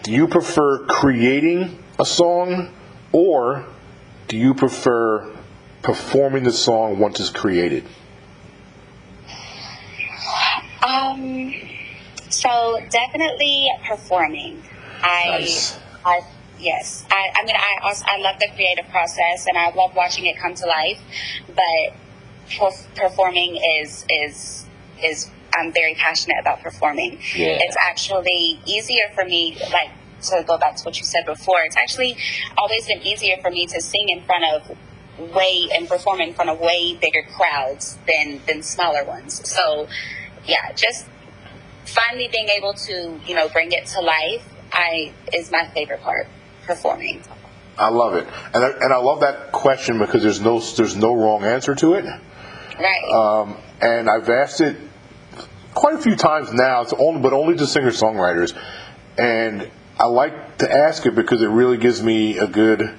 Do 0.02 0.12
you 0.12 0.28
prefer 0.28 0.88
creating 0.88 1.84
a 2.00 2.06
song, 2.06 2.74
or 3.12 3.68
do 4.28 4.38
you 4.38 4.56
prefer 4.56 5.38
performing 5.84 6.46
the 6.46 6.52
song 6.52 6.98
once 6.98 7.20
it's 7.20 7.30
created? 7.30 7.86
Um, 10.82 11.69
so 12.42 12.80
definitely 12.90 13.68
performing. 13.88 14.64
I, 15.02 15.40
Nice. 15.40 15.80
I, 16.06 16.22
yes. 16.60 17.06
I, 17.12 17.30
I 17.36 17.46
mean, 17.46 17.56
I 17.56 17.88
also, 17.88 18.06
I 18.08 18.18
love 18.20 18.40
the 18.40 18.50
creative 18.56 18.90
process 18.90 19.48
and 19.48 19.58
I 19.58 19.74
love 19.74 19.96
watching 19.96 20.26
it 20.26 20.38
come 20.38 20.54
to 20.56 20.66
life, 20.66 21.02
but 21.48 21.96
perf- 22.50 22.96
performing 22.96 23.60
is, 23.82 24.06
is, 24.10 24.66
is, 25.04 25.30
I'm 25.58 25.72
very 25.72 25.96
passionate 25.96 26.38
about 26.40 26.62
performing. 26.62 27.20
Yeah. 27.36 27.58
It's 27.62 27.78
actually 27.82 28.60
easier 28.66 29.10
for 29.16 29.26
me, 29.26 29.58
like, 29.72 29.92
to 30.24 30.44
go 30.46 30.58
back 30.58 30.76
to 30.76 30.84
what 30.84 30.98
you 30.98 31.06
said 31.06 31.26
before, 31.26 31.60
it's 31.66 31.78
actually 31.78 32.18
always 32.58 32.86
been 32.88 33.02
easier 33.04 33.38
for 33.42 33.50
me 33.52 33.66
to 33.68 33.82
sing 33.82 34.10
in 34.10 34.22
front 34.24 34.44
of 34.54 34.78
way 35.34 35.70
and 35.74 35.88
perform 35.88 36.22
in 36.22 36.34
front 36.34 36.50
of 36.50 36.60
way 36.60 36.96
bigger 36.96 37.24
crowds 37.36 37.98
than 38.08 38.42
than 38.48 38.64
smaller 38.64 39.04
ones. 39.04 39.48
So, 39.50 39.88
yeah, 40.46 40.72
just 40.76 41.06
finally 41.90 42.30
being 42.32 42.48
able 42.58 42.74
to 42.74 43.20
you 43.26 43.36
know 43.36 43.50
bring 43.50 43.72
it 43.72 43.86
to 43.88 44.02
life, 44.02 44.48
I 44.72 45.14
is 45.34 45.52
my 45.52 45.68
favorite 45.74 46.02
part. 46.02 46.28
Performing. 46.66 47.24
I 47.78 47.90
love 47.90 48.16
it, 48.16 48.28
and 48.54 48.64
I, 48.64 48.70
and 48.82 48.94
I 48.94 48.98
love 48.98 49.22
that 49.22 49.52
question 49.52 50.00
because 50.00 50.22
there's 50.22 50.42
no 50.42 50.60
there's 50.60 50.96
no 50.96 51.14
wrong 51.14 51.44
answer 51.44 51.74
to 51.76 51.94
it. 51.96 52.06
Right. 52.06 53.12
Um, 53.12 53.58
and 53.82 54.10
I've 54.10 54.30
asked 54.30 54.62
it 54.62 54.78
quite 55.74 55.96
a 55.96 56.02
few 56.02 56.16
times 56.16 56.54
now, 56.54 56.82
it's 56.82 56.94
only, 56.94 57.22
but 57.22 57.34
only 57.34 57.56
to 57.56 57.68
singer 57.68 57.92
songwriters. 57.92 58.58
And 59.18 59.70
I 59.98 60.06
like 60.06 60.58
to 60.60 60.72
ask 60.72 61.06
it 61.06 61.16
because 61.16 61.42
it 61.42 61.48
really 61.48 61.78
gives 61.78 62.02
me 62.02 62.38
a 62.38 62.48
good 62.48 62.94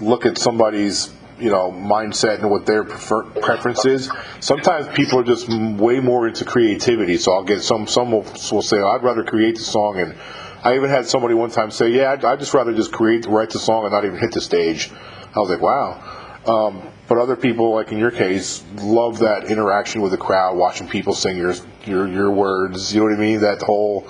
look 0.00 0.26
at 0.26 0.38
somebody's 0.38 1.12
you 1.38 1.50
know 1.50 1.72
mindset 1.72 2.40
and 2.40 2.50
what 2.50 2.66
their 2.66 2.84
prefer- 2.84 3.24
preference 3.24 3.84
is. 3.84 4.10
Sometimes 4.40 4.86
people 4.94 5.18
are 5.20 5.24
just 5.24 5.48
way 5.48 6.00
more 6.00 6.28
into 6.28 6.44
creativity, 6.44 7.16
so 7.16 7.32
I'll 7.32 7.44
get 7.44 7.62
some 7.62 7.86
some 7.86 8.12
will, 8.12 8.22
will 8.52 8.62
say 8.62 8.80
I'd 8.80 9.02
rather 9.02 9.24
create 9.24 9.56
the 9.56 9.62
song, 9.64 9.98
and 9.98 10.14
I 10.62 10.76
even 10.76 10.90
had 10.90 11.06
somebody 11.06 11.34
one 11.34 11.50
time 11.50 11.70
say, 11.70 11.88
yeah, 11.90 12.12
I'd, 12.12 12.24
I'd 12.24 12.38
just 12.38 12.54
rather 12.54 12.72
just 12.72 12.92
create 12.92 13.26
write 13.26 13.50
the 13.50 13.58
song 13.58 13.84
and 13.84 13.92
not 13.92 14.04
even 14.04 14.18
hit 14.18 14.32
the 14.32 14.40
stage. 14.40 14.90
I 15.34 15.38
was 15.40 15.50
like, 15.50 15.60
wow. 15.60 16.00
Um, 16.46 16.82
but 17.08 17.18
other 17.18 17.36
people, 17.36 17.74
like 17.74 17.90
in 17.92 17.98
your 17.98 18.10
case, 18.10 18.62
love 18.76 19.18
that 19.18 19.50
interaction 19.50 20.00
with 20.00 20.12
the 20.12 20.16
crowd, 20.18 20.56
watching 20.56 20.88
people 20.88 21.14
sing 21.14 21.36
your 21.36 21.54
your 21.84 22.06
your 22.08 22.30
words. 22.30 22.94
You 22.94 23.00
know 23.00 23.06
what 23.06 23.14
I 23.14 23.20
mean? 23.20 23.40
That 23.40 23.60
whole 23.62 24.08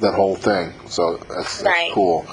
that 0.00 0.14
whole 0.14 0.36
thing. 0.36 0.72
So 0.86 1.16
that's, 1.16 1.28
that's 1.28 1.62
Right. 1.64 1.90
cool. 1.92 2.26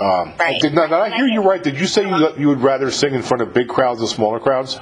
Um, 0.00 0.32
Right. 0.38 0.60
Did, 0.60 0.74
not, 0.74 0.88
did 0.88 0.98
I 0.98 1.14
hear 1.14 1.26
you 1.26 1.42
right? 1.42 1.62
Did 1.62 1.78
you 1.78 1.86
say 1.86 2.08
you, 2.08 2.32
you 2.38 2.48
would 2.48 2.62
rather 2.62 2.90
sing 2.90 3.14
in 3.14 3.22
front 3.22 3.42
of 3.42 3.52
big 3.52 3.68
crowds 3.68 3.98
than 4.00 4.08
smaller 4.08 4.40
crowds? 4.40 4.78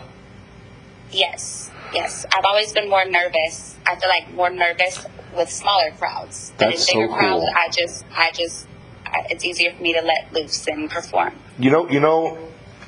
yes. 1.11 1.71
Yes. 1.93 2.27
I've 2.37 2.45
always 2.45 2.73
been 2.73 2.89
more 2.91 3.05
nervous. 3.07 3.77
I 3.87 3.97
feel 3.97 4.11
like 4.11 4.33
more 4.35 4.51
nervous 4.51 5.05
with 5.35 5.51
smaller 5.51 5.91
crowds. 5.93 6.53
But 6.59 6.67
That's 6.71 6.93
in 6.93 7.01
bigger 7.01 7.13
so 7.13 7.19
crowds. 7.19 7.45
I 7.57 7.69
just, 7.71 8.05
I 8.15 8.31
just, 8.33 8.69
I, 9.07 9.27
it's 9.31 9.43
easier 9.45 9.73
for 9.73 9.83
me 9.83 9.95
to 9.95 10.03
let 10.03 10.33
loose 10.35 10.67
and 10.69 10.91
perform. 10.91 11.35
You 11.59 11.71
know, 11.71 11.89
you 11.89 12.01
know. 12.01 12.37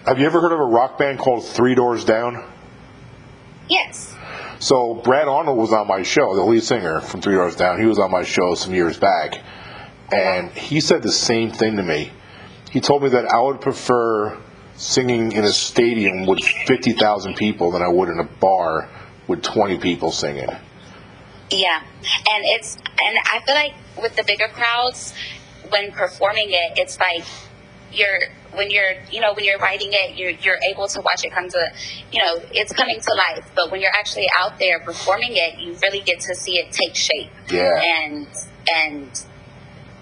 Have 0.06 0.18
you 0.18 0.26
ever 0.26 0.40
heard 0.40 0.52
of 0.52 0.60
a 0.60 0.64
rock 0.64 0.98
band 0.98 1.18
called 1.18 1.46
Three 1.46 1.74
Doors 1.74 2.04
Down? 2.04 2.44
Yes. 3.68 4.14
So 4.58 4.94
Brad 4.94 5.28
Arnold 5.28 5.56
was 5.58 5.72
on 5.72 5.86
my 5.86 6.02
show, 6.02 6.34
the 6.34 6.42
lead 6.42 6.62
singer 6.62 7.00
from 7.00 7.22
Three 7.22 7.34
Doors 7.34 7.56
Down. 7.56 7.80
He 7.80 7.86
was 7.86 7.98
on 7.98 8.10
my 8.10 8.22
show 8.22 8.54
some 8.54 8.74
years 8.74 8.98
back, 8.98 9.40
and 10.12 10.50
he 10.52 10.80
said 10.80 11.02
the 11.02 11.12
same 11.12 11.50
thing 11.50 11.76
to 11.76 11.82
me. 11.82 12.12
He 12.70 12.80
told 12.80 13.02
me 13.02 13.08
that 13.10 13.26
I 13.26 13.40
would 13.40 13.60
prefer 13.60 14.38
singing 14.76 15.32
in 15.32 15.44
a 15.44 15.52
stadium 15.52 16.26
with 16.26 16.42
fifty 16.66 16.92
thousand 16.92 17.36
people 17.36 17.70
than 17.72 17.82
I 17.82 17.88
would 17.88 18.08
in 18.08 18.18
a 18.18 18.24
bar 18.24 18.88
with 19.26 19.42
twenty 19.42 19.78
people 19.78 20.12
singing. 20.12 20.48
Yeah, 21.50 21.82
and 21.82 22.44
it's 22.44 22.76
and 22.76 23.18
I 23.32 23.40
feel 23.44 23.54
like 23.54 23.74
with 24.00 24.14
the 24.14 24.22
bigger 24.22 24.48
crowds, 24.48 25.12
when 25.68 25.90
performing 25.92 26.48
it, 26.50 26.78
it's 26.78 26.98
like 26.98 27.24
you're 27.92 28.20
when 28.52 28.70
you're 28.70 28.92
you 29.10 29.20
know 29.20 29.34
when 29.34 29.44
you're 29.44 29.58
writing 29.58 29.90
it, 29.90 30.16
you're 30.16 30.30
you're 30.30 30.58
able 30.70 30.86
to 30.88 31.00
watch 31.00 31.24
it 31.24 31.32
come 31.32 31.48
to 31.48 31.72
you 32.12 32.22
know 32.22 32.40
it's 32.52 32.72
coming 32.72 33.00
to 33.00 33.14
life. 33.14 33.50
But 33.54 33.72
when 33.72 33.80
you're 33.80 33.92
actually 33.98 34.28
out 34.38 34.58
there 34.60 34.78
performing 34.78 35.32
it, 35.32 35.58
you 35.58 35.76
really 35.82 36.00
get 36.00 36.20
to 36.20 36.34
see 36.36 36.52
it 36.52 36.72
take 36.72 36.94
shape. 36.94 37.30
Yeah. 37.50 37.80
and 37.82 38.28
and 38.72 39.24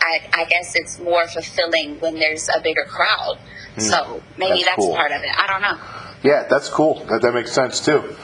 I 0.00 0.20
I 0.32 0.44
guess 0.44 0.74
it's 0.74 0.98
more 0.98 1.26
fulfilling 1.26 2.00
when 2.00 2.14
there's 2.14 2.48
a 2.48 2.60
bigger 2.60 2.84
crowd. 2.84 3.38
So 3.78 4.22
maybe. 4.36 4.64
That's 4.64 4.64
that's, 4.64 4.76
cool. 4.76 4.94
part 4.94 5.12
of 5.12 5.22
it. 5.22 5.30
I 5.36 5.46
don't 5.46 5.62
know. 5.62 5.78
Yeah, 6.22 6.44
that's 6.48 6.68
cool. 6.68 7.04
That, 7.06 7.22
that 7.22 7.32
makes 7.32 7.52
sense 7.52 7.84
too. 7.84 8.14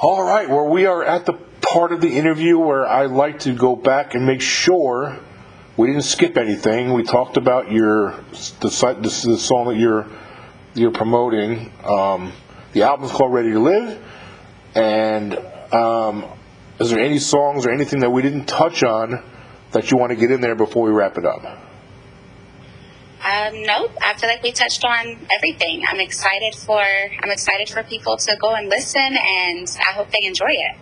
All 0.00 0.22
right, 0.22 0.48
well, 0.48 0.68
we 0.68 0.86
are 0.86 1.02
at 1.02 1.26
the 1.26 1.32
part 1.32 1.92
of 1.92 2.00
the 2.00 2.16
interview 2.16 2.56
where 2.58 2.86
I 2.86 3.06
like 3.06 3.40
to 3.40 3.52
go 3.52 3.74
back 3.74 4.14
and 4.14 4.24
make 4.24 4.40
sure 4.40 5.18
we 5.76 5.88
didn't 5.88 6.02
skip 6.02 6.38
anything. 6.38 6.92
We 6.92 7.02
talked 7.02 7.36
about 7.36 7.72
your 7.72 8.24
the 8.60 8.70
site, 8.70 9.02
the, 9.02 9.08
the 9.08 9.38
song 9.38 9.68
that 9.68 9.76
you're 9.76 10.06
you're 10.74 10.92
promoting. 10.92 11.72
Um, 11.84 12.32
the 12.72 12.82
album's 12.82 13.10
called 13.10 13.32
Ready 13.32 13.50
to 13.52 13.58
Live, 13.58 14.00
and 14.76 15.36
um, 15.72 16.24
is 16.78 16.90
there 16.90 17.00
any 17.00 17.18
songs 17.18 17.66
or 17.66 17.70
anything 17.70 18.00
that 18.00 18.10
we 18.10 18.22
didn't 18.22 18.46
touch 18.46 18.84
on 18.84 19.24
that 19.72 19.90
you 19.90 19.98
want 19.98 20.10
to 20.10 20.16
get 20.16 20.30
in 20.30 20.40
there 20.40 20.54
before 20.54 20.84
we 20.84 20.90
wrap 20.90 21.18
it 21.18 21.24
up? 21.24 21.44
Um, 23.24 23.62
nope. 23.64 23.92
I 24.00 24.14
feel 24.14 24.28
like 24.28 24.42
we 24.42 24.52
touched 24.52 24.84
on 24.84 25.26
everything. 25.30 25.82
I'm 25.88 26.00
excited 26.00 26.54
for 26.54 26.80
I'm 26.80 27.30
excited 27.30 27.68
for 27.68 27.82
people 27.82 28.16
to 28.16 28.36
go 28.40 28.54
and 28.54 28.68
listen, 28.68 29.00
and 29.02 29.68
I 29.80 29.92
hope 29.92 30.10
they 30.10 30.24
enjoy 30.26 30.50
it. 30.50 30.76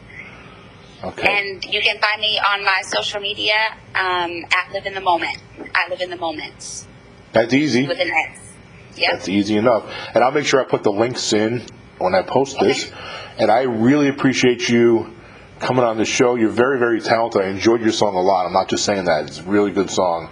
Okay. 1.03 1.27
And 1.27 1.65
you 1.65 1.81
can 1.81 1.99
find 1.99 2.21
me 2.21 2.39
on 2.39 2.65
my 2.65 2.81
social 2.83 3.21
media 3.21 3.55
um, 3.95 4.45
at 4.45 4.73
Live 4.73 4.87
in 4.87 4.95
the 4.95 5.01
Moment. 5.01 5.39
I 5.75 5.89
live 5.91 6.01
in 6.01 6.11
the 6.11 6.17
moments 6.17 6.87
That's 7.33 7.53
easy. 7.53 7.87
with 7.87 8.01
an 8.01 8.11
S. 8.11 8.53
Yep. 8.97 9.13
That's 9.13 9.29
easy 9.29 9.57
enough. 9.57 9.91
And 10.15 10.25
I'll 10.25 10.33
make 10.33 10.47
sure 10.47 10.61
I 10.61 10.65
put 10.65 10.83
the 10.83 10.93
links 10.93 11.33
in 11.33 11.67
when 11.99 12.15
I 12.15 12.23
post 12.23 12.59
this. 12.61 12.91
And 13.39 13.51
I 13.51 13.63
really 13.63 14.09
appreciate 14.09 14.69
you 14.69 15.15
coming 15.61 15.85
on 15.85 15.97
the 15.97 16.05
show. 16.05 16.35
You're 16.35 16.51
very, 16.51 16.79
very 16.79 17.01
talented. 17.01 17.43
I 17.43 17.49
enjoyed 17.49 17.81
your 17.81 17.93
song 17.93 18.15
a 18.15 18.21
lot. 18.21 18.47
I'm 18.47 18.53
not 18.53 18.69
just 18.69 18.85
saying 18.85 19.05
that. 19.05 19.27
It's 19.27 19.41
a 19.41 19.45
really 19.45 19.73
good 19.73 19.91
song. 19.91 20.31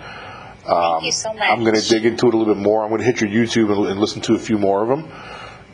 Thank 0.66 1.04
you 1.04 1.12
so 1.12 1.32
much. 1.34 1.48
I'm 1.48 1.60
going 1.62 1.74
to 1.74 1.88
dig 1.88 2.06
into 2.06 2.26
it 2.28 2.34
a 2.34 2.36
little 2.36 2.54
bit 2.54 2.62
more. 2.62 2.82
I'm 2.82 2.88
going 2.88 3.00
to 3.00 3.06
hit 3.06 3.20
your 3.20 3.30
YouTube 3.30 3.70
and, 3.76 3.86
and 3.88 4.00
listen 4.00 4.22
to 4.22 4.34
a 4.34 4.38
few 4.38 4.58
more 4.58 4.82
of 4.82 4.88
them. 4.88 5.12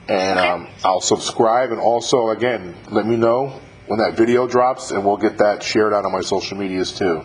And 0.09 0.39
um, 0.39 0.69
I'll 0.85 1.01
subscribe. 1.01 1.71
And 1.71 1.81
also, 1.81 2.31
again, 2.31 2.75
let 2.91 3.07
me 3.07 3.17
know 3.17 3.61
when 3.87 4.01
that 4.01 4.17
video 4.17 4.47
drops, 4.49 4.91
and 4.91 5.05
we'll 5.05 5.17
get 5.17 5.39
that 5.39 5.63
shared 5.63 5.93
out 5.93 6.05
on 6.05 6.13
my 6.13 6.21
social 6.21 6.57
medias 6.57 6.93
too. 6.93 7.25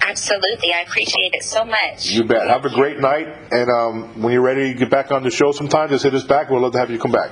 Absolutely. 0.00 0.72
I 0.72 0.80
appreciate 0.80 1.34
it 1.34 1.44
so 1.44 1.64
much. 1.64 2.10
You 2.10 2.24
bet. 2.24 2.48
Have 2.48 2.64
a 2.64 2.70
great 2.70 2.98
night. 3.00 3.28
And 3.50 3.70
um, 3.70 4.22
when 4.22 4.32
you're 4.32 4.42
ready 4.42 4.72
to 4.72 4.78
get 4.78 4.90
back 4.90 5.10
on 5.10 5.22
the 5.22 5.30
show 5.30 5.52
sometime, 5.52 5.88
just 5.88 6.04
hit 6.04 6.14
us 6.14 6.24
back. 6.24 6.50
We'd 6.50 6.58
love 6.60 6.72
to 6.72 6.78
have 6.78 6.90
you 6.90 6.98
come 6.98 7.12
back. 7.12 7.30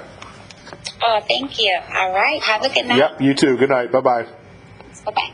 Oh, 1.06 1.20
thank 1.26 1.58
you. 1.58 1.78
All 1.94 2.12
right. 2.12 2.42
Have 2.42 2.62
a 2.62 2.68
good 2.68 2.86
night. 2.86 2.98
Yep, 2.98 3.20
you 3.20 3.34
too. 3.34 3.56
Good 3.56 3.70
night. 3.70 3.90
Bye 3.92 4.00
bye. 4.00 4.26
Bye 5.04 5.12
bye. 5.14 5.32